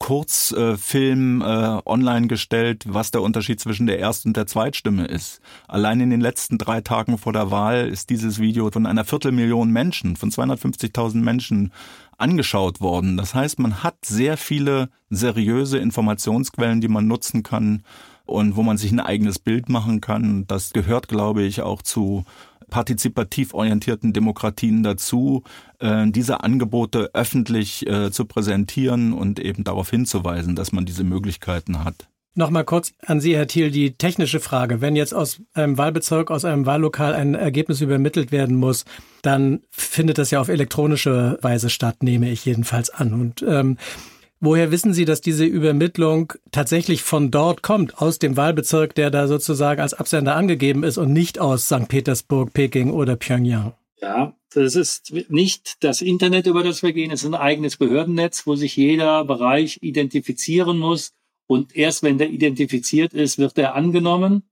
Kurzfilm 0.00 1.42
äh, 1.42 1.44
online 1.84 2.26
gestellt, 2.26 2.84
was 2.88 3.10
der 3.10 3.20
Unterschied 3.20 3.60
zwischen 3.60 3.86
der 3.86 3.98
Erst- 3.98 4.24
und 4.24 4.34
der 4.34 4.46
Zweitstimme 4.46 5.04
ist. 5.04 5.40
Allein 5.68 6.00
in 6.00 6.08
den 6.08 6.22
letzten 6.22 6.56
drei 6.56 6.80
Tagen 6.80 7.18
vor 7.18 7.34
der 7.34 7.50
Wahl 7.50 7.86
ist 7.86 8.08
dieses 8.08 8.40
Video 8.40 8.70
von 8.70 8.86
einer 8.86 9.04
Viertelmillion 9.04 9.70
Menschen, 9.70 10.16
von 10.16 10.30
250.000 10.30 11.16
Menschen 11.16 11.70
angeschaut 12.16 12.80
worden. 12.80 13.18
Das 13.18 13.34
heißt, 13.34 13.58
man 13.58 13.82
hat 13.82 13.96
sehr 14.06 14.38
viele 14.38 14.88
seriöse 15.10 15.76
Informationsquellen, 15.76 16.80
die 16.80 16.88
man 16.88 17.06
nutzen 17.06 17.42
kann, 17.42 17.82
und 18.30 18.56
wo 18.56 18.62
man 18.62 18.78
sich 18.78 18.92
ein 18.92 19.00
eigenes 19.00 19.38
Bild 19.38 19.68
machen 19.68 20.00
kann. 20.00 20.46
Das 20.46 20.72
gehört, 20.72 21.08
glaube 21.08 21.42
ich, 21.42 21.62
auch 21.62 21.82
zu 21.82 22.24
partizipativ 22.70 23.52
orientierten 23.52 24.12
Demokratien 24.12 24.82
dazu, 24.82 25.42
äh, 25.80 26.06
diese 26.06 26.42
Angebote 26.42 27.10
öffentlich 27.12 27.86
äh, 27.86 28.10
zu 28.10 28.24
präsentieren 28.24 29.12
und 29.12 29.40
eben 29.40 29.64
darauf 29.64 29.90
hinzuweisen, 29.90 30.56
dass 30.56 30.72
man 30.72 30.86
diese 30.86 31.04
Möglichkeiten 31.04 31.84
hat. 31.84 32.08
Nochmal 32.36 32.64
kurz 32.64 32.92
an 33.04 33.20
Sie, 33.20 33.36
Herr 33.36 33.48
Thiel, 33.48 33.72
die 33.72 33.94
technische 33.94 34.38
Frage. 34.38 34.80
Wenn 34.80 34.94
jetzt 34.94 35.12
aus 35.12 35.42
einem 35.52 35.76
Wahlbezirk, 35.76 36.30
aus 36.30 36.44
einem 36.44 36.64
Wahllokal 36.64 37.12
ein 37.12 37.34
Ergebnis 37.34 37.80
übermittelt 37.80 38.30
werden 38.30 38.54
muss, 38.56 38.84
dann 39.22 39.62
findet 39.70 40.16
das 40.16 40.30
ja 40.30 40.40
auf 40.40 40.48
elektronische 40.48 41.38
Weise 41.42 41.70
statt, 41.70 42.04
nehme 42.04 42.30
ich 42.30 42.44
jedenfalls 42.44 42.90
an. 42.90 43.14
Und 43.14 43.42
ähm, 43.46 43.78
Woher 44.42 44.70
wissen 44.70 44.94
Sie, 44.94 45.04
dass 45.04 45.20
diese 45.20 45.44
Übermittlung 45.44 46.32
tatsächlich 46.50 47.02
von 47.02 47.30
dort 47.30 47.62
kommt, 47.62 47.98
aus 47.98 48.18
dem 48.18 48.38
Wahlbezirk, 48.38 48.94
der 48.94 49.10
da 49.10 49.28
sozusagen 49.28 49.82
als 49.82 49.92
Absender 49.92 50.34
angegeben 50.34 50.82
ist 50.82 50.96
und 50.96 51.12
nicht 51.12 51.38
aus 51.38 51.66
St. 51.66 51.88
Petersburg, 51.88 52.54
Peking 52.54 52.90
oder 52.90 53.16
Pyongyang? 53.16 53.74
Ja, 54.00 54.34
das 54.54 54.76
ist 54.76 55.12
nicht 55.28 55.84
das 55.84 56.00
Internet, 56.00 56.46
über 56.46 56.62
das 56.62 56.82
wir 56.82 56.94
gehen. 56.94 57.10
Es 57.10 57.20
ist 57.20 57.26
ein 57.26 57.34
eigenes 57.34 57.76
Behördennetz, 57.76 58.46
wo 58.46 58.56
sich 58.56 58.76
jeder 58.76 59.26
Bereich 59.26 59.78
identifizieren 59.82 60.78
muss. 60.78 61.12
Und 61.46 61.76
erst 61.76 62.02
wenn 62.02 62.16
der 62.16 62.30
identifiziert 62.30 63.12
ist, 63.12 63.38
wird 63.38 63.58
er 63.58 63.74
angenommen. 63.74 64.44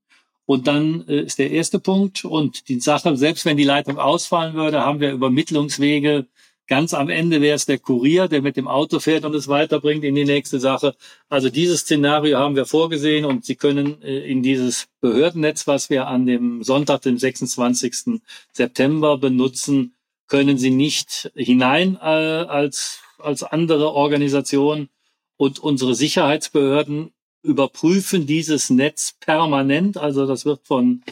Und 0.45 0.67
dann 0.67 1.07
äh, 1.09 1.23
ist 1.23 1.39
der 1.39 1.51
erste 1.51 1.79
Punkt. 1.79 2.27
Und 2.27 2.69
die 2.69 2.81
Sache, 2.81 3.17
selbst 3.17 3.47
wenn 3.47 3.57
die 3.57 3.65
Leitung 3.65 3.99
ausfallen 3.99 4.53
würde, 4.53 4.81
haben 4.81 5.01
wir 5.01 5.13
Übermittlungswege, 5.13 6.27
Ganz 6.69 6.93
am 6.93 7.09
Ende 7.09 7.41
wäre 7.41 7.57
es 7.57 7.65
der 7.65 7.79
Kurier, 7.79 8.29
der 8.29 8.43
mit 8.43 8.59
dem 8.59 8.69
Auto 8.69 9.01
fährt 9.01 9.25
und 9.25 9.35
es 9.35 9.49
weiterbringt 9.49 10.05
in 10.05 10.15
die 10.15 10.27
nächste 10.27 10.61
Sache. 10.61 10.95
Also 11.31 11.49
dieses 11.49 11.81
Szenario 11.81 12.37
haben 12.37 12.57
wir 12.57 12.67
vorgesehen 12.67 13.25
und 13.25 13.47
Sie 13.47 13.57
können 13.57 14.03
äh, 14.03 14.31
in 14.31 14.43
dieses 14.43 14.87
Behördennetz, 15.01 15.67
was 15.67 15.89
wir 15.89 16.09
an 16.09 16.27
dem 16.27 16.63
Sonntag, 16.63 17.01
dem 17.01 17.17
26. 17.17 18.21
September 18.53 19.17
benutzen, 19.17 19.95
können 20.27 20.59
Sie 20.59 20.71
nicht 20.71 21.33
hinein 21.35 21.97
äh, 21.97 22.05
als, 22.05 23.01
als 23.19 23.43
andere 23.43 23.95
Organisation. 23.95 24.91
Und 25.39 25.61
unsere 25.61 25.95
Sicherheitsbehörden 25.95 27.13
überprüfen 27.43 28.27
dieses 28.27 28.69
Netz 28.69 29.15
permanent. 29.21 29.97
Also 29.97 30.27
das 30.27 30.45
wird 30.45 30.67
von 30.67 31.03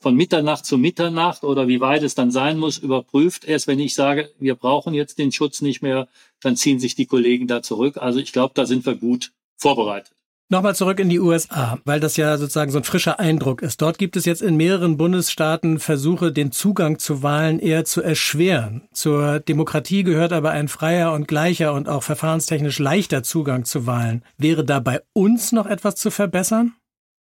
von 0.00 0.16
Mitternacht 0.16 0.64
zu 0.64 0.78
Mitternacht 0.78 1.44
oder 1.44 1.68
wie 1.68 1.80
weit 1.80 2.02
es 2.02 2.14
dann 2.14 2.30
sein 2.30 2.58
muss, 2.58 2.78
überprüft. 2.78 3.44
Erst 3.44 3.66
wenn 3.66 3.78
ich 3.78 3.94
sage, 3.94 4.30
wir 4.38 4.54
brauchen 4.54 4.94
jetzt 4.94 5.18
den 5.18 5.30
Schutz 5.30 5.60
nicht 5.60 5.82
mehr, 5.82 6.08
dann 6.40 6.56
ziehen 6.56 6.80
sich 6.80 6.94
die 6.94 7.06
Kollegen 7.06 7.46
da 7.46 7.62
zurück. 7.62 7.98
Also 7.98 8.18
ich 8.18 8.32
glaube, 8.32 8.52
da 8.54 8.66
sind 8.66 8.86
wir 8.86 8.94
gut 8.94 9.32
vorbereitet. 9.56 10.12
Nochmal 10.52 10.74
zurück 10.74 10.98
in 10.98 11.08
die 11.08 11.20
USA, 11.20 11.78
weil 11.84 12.00
das 12.00 12.16
ja 12.16 12.36
sozusagen 12.36 12.72
so 12.72 12.78
ein 12.78 12.84
frischer 12.84 13.20
Eindruck 13.20 13.62
ist. 13.62 13.80
Dort 13.80 13.98
gibt 13.98 14.16
es 14.16 14.24
jetzt 14.24 14.42
in 14.42 14.56
mehreren 14.56 14.96
Bundesstaaten 14.96 15.78
Versuche, 15.78 16.32
den 16.32 16.50
Zugang 16.50 16.98
zu 16.98 17.22
Wahlen 17.22 17.60
eher 17.60 17.84
zu 17.84 18.02
erschweren. 18.02 18.82
Zur 18.92 19.38
Demokratie 19.38 20.02
gehört 20.02 20.32
aber 20.32 20.50
ein 20.50 20.66
freier 20.66 21.12
und 21.12 21.28
gleicher 21.28 21.72
und 21.72 21.88
auch 21.88 22.02
verfahrenstechnisch 22.02 22.80
leichter 22.80 23.22
Zugang 23.22 23.64
zu 23.64 23.86
Wahlen. 23.86 24.24
Wäre 24.38 24.64
da 24.64 24.80
bei 24.80 25.02
uns 25.12 25.52
noch 25.52 25.66
etwas 25.66 25.94
zu 25.94 26.10
verbessern? 26.10 26.72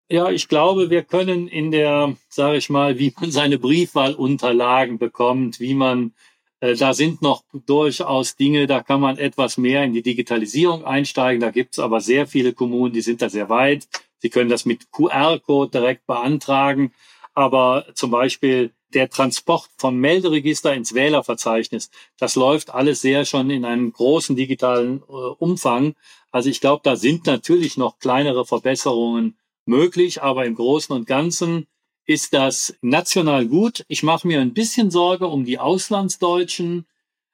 Ja, 0.10 0.30
ich 0.30 0.48
glaube, 0.48 0.92
wir 0.92 1.02
können 1.02 1.48
in 1.48 1.72
der, 1.72 2.16
sage 2.30 2.58
ich 2.58 2.70
mal, 2.70 3.00
wie 3.00 3.12
man 3.20 3.32
seine 3.32 3.58
Briefwahlunterlagen 3.58 5.00
bekommt, 5.00 5.60
wie 5.60 5.74
man, 5.74 6.14
äh, 6.60 6.76
da 6.76 6.94
sind 6.94 7.24
noch 7.24 7.44
durchaus 7.54 8.36
Dinge, 8.36 8.68
da 8.68 8.84
kann 8.84 9.02
man 9.02 9.18
etwas 9.18 9.58
mehr 9.58 9.84
in 9.84 9.94
die 9.94 10.04
Digitalisierung 10.04 10.86
einsteigen. 10.86 11.42
Da 11.42 11.50
gibt's 11.50 11.80
aber 11.80 12.02
sehr 12.02 12.28
viele 12.28 12.54
Kommunen, 12.54 12.94
die 12.94 13.02
sind 13.02 13.24
da 13.24 13.30
sehr 13.30 13.50
weit. 13.50 13.88
Sie 14.20 14.30
können 14.30 14.50
das 14.50 14.66
mit 14.66 14.92
QR-Code 14.92 15.72
direkt 15.72 16.06
beantragen. 16.06 16.94
Aber 17.34 17.88
zum 17.96 18.12
Beispiel 18.12 18.74
der 18.94 19.10
Transport 19.10 19.70
vom 19.78 19.98
Melderegister 19.98 20.74
ins 20.76 20.94
Wählerverzeichnis, 20.94 21.90
das 22.20 22.36
läuft 22.36 22.70
alles 22.70 23.02
sehr 23.02 23.26
schon 23.26 23.50
in 23.50 23.66
einem 23.66 23.92
großen 23.92 24.36
digitalen 24.36 25.02
äh, 25.10 25.12
Umfang. 25.12 25.96
Also 26.32 26.50
ich 26.50 26.62
glaube, 26.62 26.82
da 26.84 26.96
sind 26.96 27.26
natürlich 27.26 27.76
noch 27.78 27.98
kleinere 27.98 28.46
Verbesserungen 28.46 29.36
möglich, 29.66 30.22
aber 30.22 30.46
im 30.46 30.56
Großen 30.56 30.96
und 30.96 31.08
Ganzen 31.08 31.68
ist 32.06 32.34
das 32.34 32.76
national 32.82 33.48
gut. 33.48 33.84
Ich 33.88 34.04
mache 34.04 34.28
mir 34.28 34.40
ein 34.40 34.54
bisschen 34.54 34.92
Sorge 34.92 35.28
um 35.28 35.46
die 35.46 35.60
Auslandsdeutschen. 35.60 36.86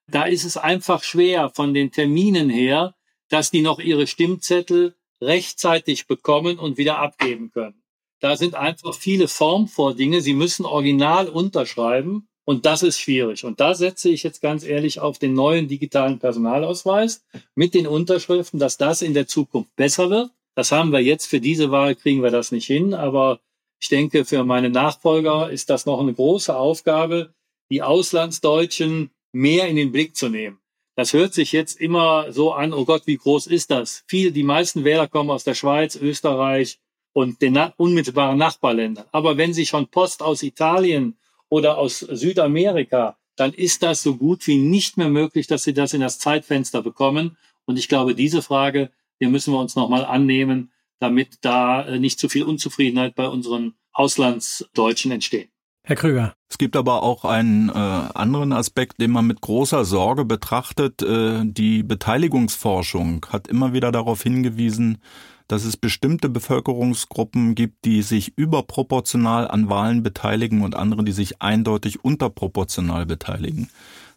Da 0.07 0.23
ist 0.23 0.45
es 0.45 0.57
einfach 0.57 1.03
schwer 1.03 1.49
von 1.49 1.73
den 1.73 1.91
Terminen 1.91 2.49
her, 2.49 2.95
dass 3.29 3.51
die 3.51 3.61
noch 3.61 3.79
ihre 3.79 4.07
Stimmzettel 4.07 4.95
rechtzeitig 5.21 6.07
bekommen 6.07 6.57
und 6.57 6.77
wieder 6.77 6.99
abgeben 6.99 7.51
können. 7.51 7.81
Da 8.19 8.35
sind 8.35 8.55
einfach 8.55 8.93
viele 8.93 9.27
Formvordinge. 9.27 10.21
Sie 10.21 10.33
müssen 10.33 10.65
original 10.65 11.27
unterschreiben. 11.27 12.27
Und 12.43 12.65
das 12.65 12.83
ist 12.83 12.99
schwierig. 12.99 13.45
Und 13.45 13.59
da 13.59 13.75
setze 13.75 14.09
ich 14.09 14.23
jetzt 14.23 14.41
ganz 14.41 14.63
ehrlich 14.63 14.99
auf 14.99 15.19
den 15.19 15.33
neuen 15.33 15.67
digitalen 15.67 16.19
Personalausweis 16.19 17.23
mit 17.55 17.73
den 17.73 17.87
Unterschriften, 17.87 18.59
dass 18.59 18.77
das 18.77 19.01
in 19.01 19.13
der 19.13 19.27
Zukunft 19.27 19.75
besser 19.75 20.09
wird. 20.09 20.31
Das 20.55 20.71
haben 20.71 20.91
wir 20.91 20.99
jetzt 20.99 21.27
für 21.27 21.39
diese 21.39 21.71
Wahl, 21.71 21.95
kriegen 21.95 22.23
wir 22.23 22.31
das 22.31 22.51
nicht 22.51 22.65
hin. 22.65 22.93
Aber 22.93 23.39
ich 23.79 23.89
denke, 23.89 24.25
für 24.25 24.43
meine 24.43 24.69
Nachfolger 24.69 25.49
ist 25.49 25.69
das 25.69 25.85
noch 25.85 25.99
eine 25.99 26.13
große 26.13 26.55
Aufgabe, 26.55 27.33
die 27.69 27.81
Auslandsdeutschen 27.81 29.11
mehr 29.31 29.67
in 29.67 29.75
den 29.75 29.91
Blick 29.91 30.15
zu 30.15 30.29
nehmen. 30.29 30.59
Das 30.95 31.13
hört 31.13 31.33
sich 31.33 31.51
jetzt 31.53 31.79
immer 31.79 32.31
so 32.31 32.53
an, 32.53 32.73
oh 32.73 32.85
Gott, 32.85 33.03
wie 33.05 33.17
groß 33.17 33.47
ist 33.47 33.71
das? 33.71 34.03
Viel, 34.07 34.31
die 34.31 34.43
meisten 34.43 34.83
Wähler 34.83 35.07
kommen 35.07 35.29
aus 35.29 35.45
der 35.45 35.55
Schweiz, 35.55 35.95
Österreich 35.95 36.79
und 37.13 37.41
den 37.41 37.57
unmittelbaren 37.77 38.37
Nachbarländern. 38.37 39.05
Aber 39.11 39.37
wenn 39.37 39.53
Sie 39.53 39.65
schon 39.65 39.87
Post 39.87 40.21
aus 40.21 40.43
Italien 40.43 41.17
oder 41.49 41.77
aus 41.77 41.99
Südamerika, 41.99 43.17
dann 43.37 43.53
ist 43.53 43.83
das 43.83 44.03
so 44.03 44.17
gut 44.17 44.45
wie 44.47 44.57
nicht 44.57 44.97
mehr 44.97 45.09
möglich, 45.09 45.47
dass 45.47 45.63
Sie 45.63 45.73
das 45.73 45.93
in 45.93 46.01
das 46.01 46.19
Zeitfenster 46.19 46.81
bekommen. 46.81 47.37
Und 47.65 47.79
ich 47.79 47.87
glaube, 47.87 48.13
diese 48.13 48.41
Frage, 48.41 48.91
die 49.21 49.27
müssen 49.27 49.53
wir 49.53 49.59
uns 49.59 49.75
nochmal 49.75 50.03
annehmen, 50.03 50.71
damit 50.99 51.37
da 51.41 51.83
äh, 51.83 51.99
nicht 51.99 52.19
zu 52.19 52.27
viel 52.27 52.43
Unzufriedenheit 52.43 53.15
bei 53.15 53.27
unseren 53.27 53.75
Auslandsdeutschen 53.93 55.11
entsteht. 55.11 55.49
Herr 55.83 55.95
Krüger. 55.95 56.35
Es 56.47 56.57
gibt 56.57 56.75
aber 56.75 57.01
auch 57.01 57.25
einen 57.25 57.69
äh, 57.69 57.71
anderen 57.73 58.53
Aspekt, 58.53 59.01
den 59.01 59.11
man 59.11 59.25
mit 59.25 59.41
großer 59.41 59.83
Sorge 59.83 60.25
betrachtet. 60.25 61.01
Äh, 61.01 61.41
die 61.43 61.81
Beteiligungsforschung 61.81 63.25
hat 63.29 63.47
immer 63.47 63.73
wieder 63.73 63.91
darauf 63.91 64.21
hingewiesen, 64.21 64.99
dass 65.47 65.65
es 65.65 65.77
bestimmte 65.77 66.29
Bevölkerungsgruppen 66.29 67.55
gibt, 67.55 67.83
die 67.85 68.03
sich 68.03 68.37
überproportional 68.37 69.47
an 69.47 69.69
Wahlen 69.69 70.03
beteiligen 70.03 70.61
und 70.61 70.75
andere, 70.75 71.03
die 71.03 71.11
sich 71.11 71.41
eindeutig 71.41 72.05
unterproportional 72.05 73.05
beteiligen. 73.05 73.69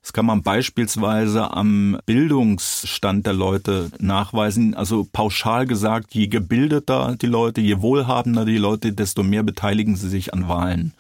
Das 0.05 0.13
kann 0.13 0.27
man 0.27 0.43
beispielsweise 0.43 1.55
am 1.55 1.99
Bildungsstand 2.05 3.25
der 3.25 3.33
Leute 3.33 3.91
nachweisen. 4.01 4.75
Also 4.75 5.09
pauschal 5.11 5.67
gesagt, 5.67 6.15
je 6.15 6.27
gebildeter 6.27 7.17
die 7.19 7.27
Leute, 7.27 7.63
je 7.63 7.81
wohlhabender 7.81 8.45
die 8.45 8.59
Leute, 8.59 8.93
desto 8.93 9.23
mehr 9.23 9.43
beteiligen 9.43 9.97
sie 9.97 10.11
sich 10.11 10.35
an 10.35 10.47
Wahlen. 10.47 10.93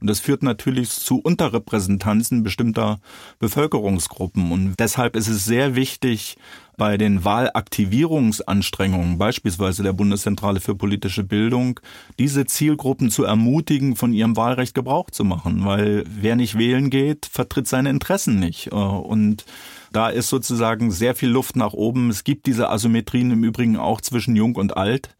Und 0.00 0.08
das 0.08 0.20
führt 0.20 0.44
natürlich 0.44 0.90
zu 0.90 1.18
Unterrepräsentanzen 1.18 2.44
bestimmter 2.44 3.00
Bevölkerungsgruppen. 3.40 4.52
Und 4.52 4.74
deshalb 4.78 5.16
ist 5.16 5.28
es 5.28 5.44
sehr 5.44 5.74
wichtig, 5.74 6.36
bei 6.76 6.96
den 6.96 7.24
Wahlaktivierungsanstrengungen, 7.24 9.18
beispielsweise 9.18 9.82
der 9.82 9.92
Bundeszentrale 9.92 10.60
für 10.60 10.76
politische 10.76 11.24
Bildung, 11.24 11.80
diese 12.20 12.46
Zielgruppen 12.46 13.10
zu 13.10 13.24
ermutigen, 13.24 13.96
von 13.96 14.12
ihrem 14.12 14.36
Wahlrecht 14.36 14.76
Gebrauch 14.76 15.10
zu 15.10 15.24
machen. 15.24 15.64
Weil 15.64 16.04
wer 16.08 16.36
nicht 16.36 16.56
wählen 16.56 16.88
geht, 16.88 17.26
vertritt 17.26 17.66
seine 17.66 17.90
Interessen 17.90 18.38
nicht. 18.38 18.70
Und 18.70 19.44
da 19.90 20.08
ist 20.08 20.28
sozusagen 20.28 20.92
sehr 20.92 21.16
viel 21.16 21.30
Luft 21.30 21.56
nach 21.56 21.72
oben. 21.72 22.10
Es 22.10 22.22
gibt 22.22 22.46
diese 22.46 22.70
Asymmetrien 22.70 23.32
im 23.32 23.42
Übrigen 23.42 23.76
auch 23.76 24.00
zwischen 24.00 24.36
Jung 24.36 24.54
und 24.54 24.76
Alt. 24.76 25.16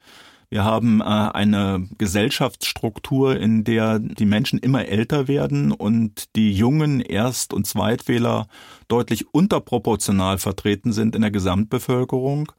Wir 0.51 0.65
haben 0.65 1.01
äh, 1.01 1.05
eine 1.05 1.89
Gesellschaftsstruktur, 1.99 3.37
in 3.37 3.65
der 3.65 3.99
die 3.99 4.25
Menschen 4.25 4.59
immer 4.59 4.87
älter 4.87 5.29
werden 5.29 5.73
und 5.73 6.35
die 6.37 6.53
jungen 6.53 7.01
Erst- 7.01 7.53
und 7.53 7.67
Zweitwähler 7.67 8.49
deutlich 8.89 9.33
unterproportional 9.35 10.39
vertreten 10.39 10.93
sind 10.93 11.15
in 11.15 11.21
der 11.21 11.31
Gesamtbevölkerung. 11.31 12.51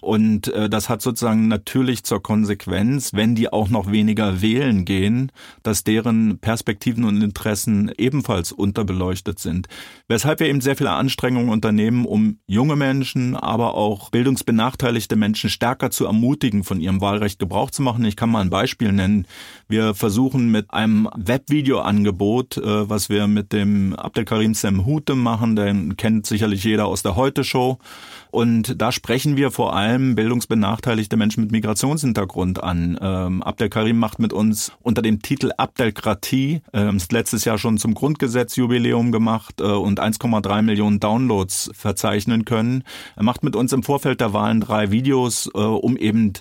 Und 0.00 0.48
äh, 0.54 0.68
das 0.68 0.88
hat 0.88 1.02
sozusagen 1.02 1.48
natürlich 1.48 2.04
zur 2.04 2.22
Konsequenz, 2.22 3.12
wenn 3.14 3.34
die 3.34 3.52
auch 3.52 3.68
noch 3.68 3.90
weniger 3.90 4.40
wählen 4.40 4.84
gehen, 4.84 5.32
dass 5.62 5.82
deren 5.84 6.38
Perspektiven 6.38 7.04
und 7.04 7.20
Interessen 7.20 7.90
ebenfalls 7.98 8.52
unterbeleuchtet 8.52 9.38
sind. 9.38 9.66
Weshalb 10.06 10.40
wir 10.40 10.46
eben 10.46 10.60
sehr 10.60 10.76
viele 10.76 10.90
Anstrengungen 10.90 11.50
unternehmen, 11.50 12.04
um 12.04 12.38
junge 12.46 12.76
Menschen, 12.76 13.34
aber 13.34 13.74
auch 13.74 14.10
bildungsbenachteiligte 14.10 15.16
Menschen 15.16 15.50
stärker 15.50 15.90
zu 15.90 16.06
ermutigen, 16.06 16.62
von 16.62 16.80
ihrem 16.80 17.00
Wahlrecht 17.00 17.38
Gebrauch 17.38 17.70
zu 17.70 17.82
machen. 17.82 18.04
Ich 18.04 18.16
kann 18.16 18.30
mal 18.30 18.40
ein 18.40 18.50
Beispiel 18.50 18.92
nennen. 18.92 19.26
Wir 19.70 19.94
versuchen 19.94 20.50
mit 20.50 20.72
einem 20.72 21.10
Webvideoangebot, 21.14 22.56
äh, 22.56 22.88
was 22.88 23.10
wir 23.10 23.26
mit 23.26 23.52
dem 23.52 23.94
Abdelkarim 23.94 24.54
Semhute 24.54 25.14
machen, 25.14 25.56
den 25.56 25.98
kennt 25.98 26.24
sicherlich 26.24 26.64
jeder 26.64 26.86
aus 26.86 27.02
der 27.02 27.16
Heute-Show. 27.16 27.78
Und 28.30 28.80
da 28.80 28.92
sprechen 28.92 29.36
wir 29.36 29.50
vor 29.50 29.76
allem 29.76 30.14
bildungsbenachteiligte 30.14 31.18
Menschen 31.18 31.42
mit 31.42 31.52
Migrationshintergrund 31.52 32.62
an. 32.62 32.98
Ähm, 33.00 33.42
Abdelkarim 33.42 33.98
macht 33.98 34.18
mit 34.18 34.32
uns 34.32 34.72
unter 34.80 35.02
dem 35.02 35.20
Titel 35.20 35.50
Abdelkratie, 35.54 36.62
äh, 36.72 36.96
ist 36.96 37.12
letztes 37.12 37.44
Jahr 37.44 37.58
schon 37.58 37.76
zum 37.76 37.92
Grundgesetzjubiläum 37.92 39.12
gemacht 39.12 39.60
äh, 39.60 39.64
und 39.64 40.00
1,3 40.00 40.62
Millionen 40.62 40.98
Downloads 40.98 41.70
verzeichnen 41.74 42.46
können. 42.46 42.84
Er 43.16 43.24
macht 43.24 43.42
mit 43.42 43.54
uns 43.54 43.74
im 43.74 43.82
Vorfeld 43.82 44.22
der 44.22 44.32
Wahlen 44.32 44.60
drei 44.60 44.90
Videos, 44.90 45.50
äh, 45.54 45.58
um 45.58 45.98
eben 45.98 46.32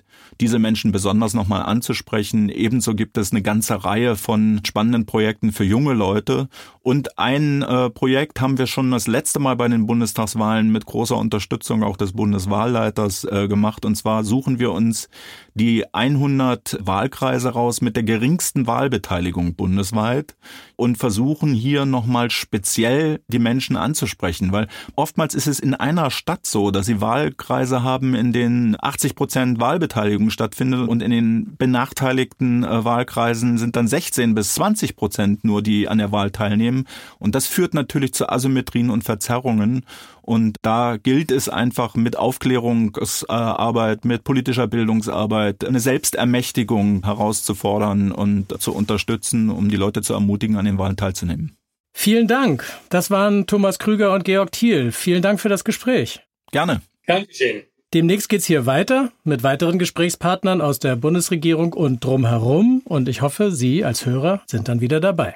diese 0.41 0.59
Menschen 0.59 0.91
besonders 0.91 1.33
nochmal 1.33 1.63
anzusprechen. 1.63 2.49
Ebenso 2.49 2.95
gibt 2.95 3.17
es 3.17 3.31
eine 3.31 3.41
ganze 3.41 3.83
Reihe 3.83 4.15
von 4.15 4.61
spannenden 4.65 5.05
Projekten 5.05 5.51
für 5.51 5.63
junge 5.63 5.93
Leute. 5.93 6.49
Und 6.87 7.19
ein 7.19 7.63
äh, 7.63 7.89
Projekt 7.89 8.39
haben 8.39 8.57
wir 8.57 8.65
schon 8.65 8.91
das 8.91 9.07
letzte 9.07 9.39
Mal 9.39 9.57
bei 9.57 9.67
den 9.67 9.87
Bundestagswahlen 9.87 10.71
mit 10.71 10.85
großer 10.85 11.17
Unterstützung 11.17 11.83
auch 11.83 11.97
des 11.97 12.13
Bundeswahlleiters 12.13 13.25
äh, 13.25 13.49
gemacht. 13.49 13.83
Und 13.83 13.95
zwar 13.95 14.23
suchen 14.23 14.57
wir 14.57 14.71
uns 14.71 15.09
die 15.53 15.83
100 15.93 16.77
Wahlkreise 16.79 17.49
raus 17.49 17.81
mit 17.81 17.97
der 17.97 18.03
geringsten 18.03 18.67
Wahlbeteiligung 18.67 19.55
bundesweit 19.55 20.37
und 20.77 20.97
versuchen 20.97 21.53
hier 21.53 21.85
nochmal 21.85 22.29
speziell 22.29 23.19
die 23.27 23.39
Menschen 23.39 23.75
anzusprechen, 23.75 24.53
weil 24.53 24.67
oftmals 24.95 25.35
ist 25.35 25.47
es 25.47 25.59
in 25.59 25.73
einer 25.73 26.11
Stadt 26.11 26.45
so, 26.45 26.71
dass 26.71 26.85
sie 26.85 27.01
Wahlkreise 27.01 27.83
haben, 27.83 28.13
in 28.15 28.31
denen 28.31 28.77
80 28.79 29.15
Prozent 29.15 29.59
Wahlbeteiligung 29.59 30.29
stattfindet 30.29 30.87
und 30.87 31.01
in 31.01 31.11
den 31.11 31.57
benachteiligten 31.57 32.63
äh, 32.63 32.85
Wahlkreisen 32.85 33.57
sind 33.57 33.75
dann 33.75 33.87
16 33.87 34.35
bis 34.35 34.53
20 34.53 34.95
Prozent 34.95 35.43
nur, 35.43 35.61
die 35.61 35.89
an 35.89 35.97
der 35.97 36.11
Wahl 36.11 36.31
teilnehmen. 36.31 36.76
Und 37.19 37.35
das 37.35 37.47
führt 37.47 37.73
natürlich 37.73 38.13
zu 38.13 38.29
Asymmetrien 38.29 38.89
und 38.89 39.03
Verzerrungen. 39.03 39.85
Und 40.21 40.57
da 40.61 40.97
gilt 40.97 41.31
es 41.31 41.49
einfach 41.49 41.95
mit 41.95 42.17
Aufklärungsarbeit, 42.17 44.05
mit 44.05 44.23
politischer 44.23 44.67
Bildungsarbeit, 44.67 45.65
eine 45.65 45.79
Selbstermächtigung 45.79 47.03
herauszufordern 47.05 48.11
und 48.11 48.61
zu 48.61 48.73
unterstützen, 48.73 49.49
um 49.49 49.69
die 49.69 49.77
Leute 49.77 50.01
zu 50.01 50.13
ermutigen, 50.13 50.57
an 50.57 50.65
den 50.65 50.77
Wahlen 50.77 50.97
teilzunehmen. 50.97 51.55
Vielen 51.93 52.27
Dank. 52.27 52.63
Das 52.89 53.09
waren 53.09 53.47
Thomas 53.47 53.79
Krüger 53.79 54.13
und 54.13 54.23
Georg 54.23 54.51
Thiel. 54.51 54.91
Vielen 54.91 55.23
Dank 55.23 55.39
für 55.39 55.49
das 55.49 55.63
Gespräch. 55.63 56.21
Gerne. 56.51 56.81
Dankeschön. 57.07 57.63
Demnächst 57.93 58.27
geht's 58.27 58.45
hier 58.45 58.65
weiter 58.65 59.11
mit 59.23 59.43
weiteren 59.43 59.79
Gesprächspartnern 59.79 60.61
aus 60.61 60.77
der 60.79 60.97
Bundesregierung 60.97 61.73
und 61.73 62.03
drumherum. 62.03 62.81
Und 62.83 63.07
ich 63.07 63.21
hoffe, 63.21 63.51
Sie 63.51 63.85
als 63.85 64.05
Hörer 64.05 64.41
sind 64.45 64.67
dann 64.67 64.81
wieder 64.81 64.99
dabei. 64.99 65.35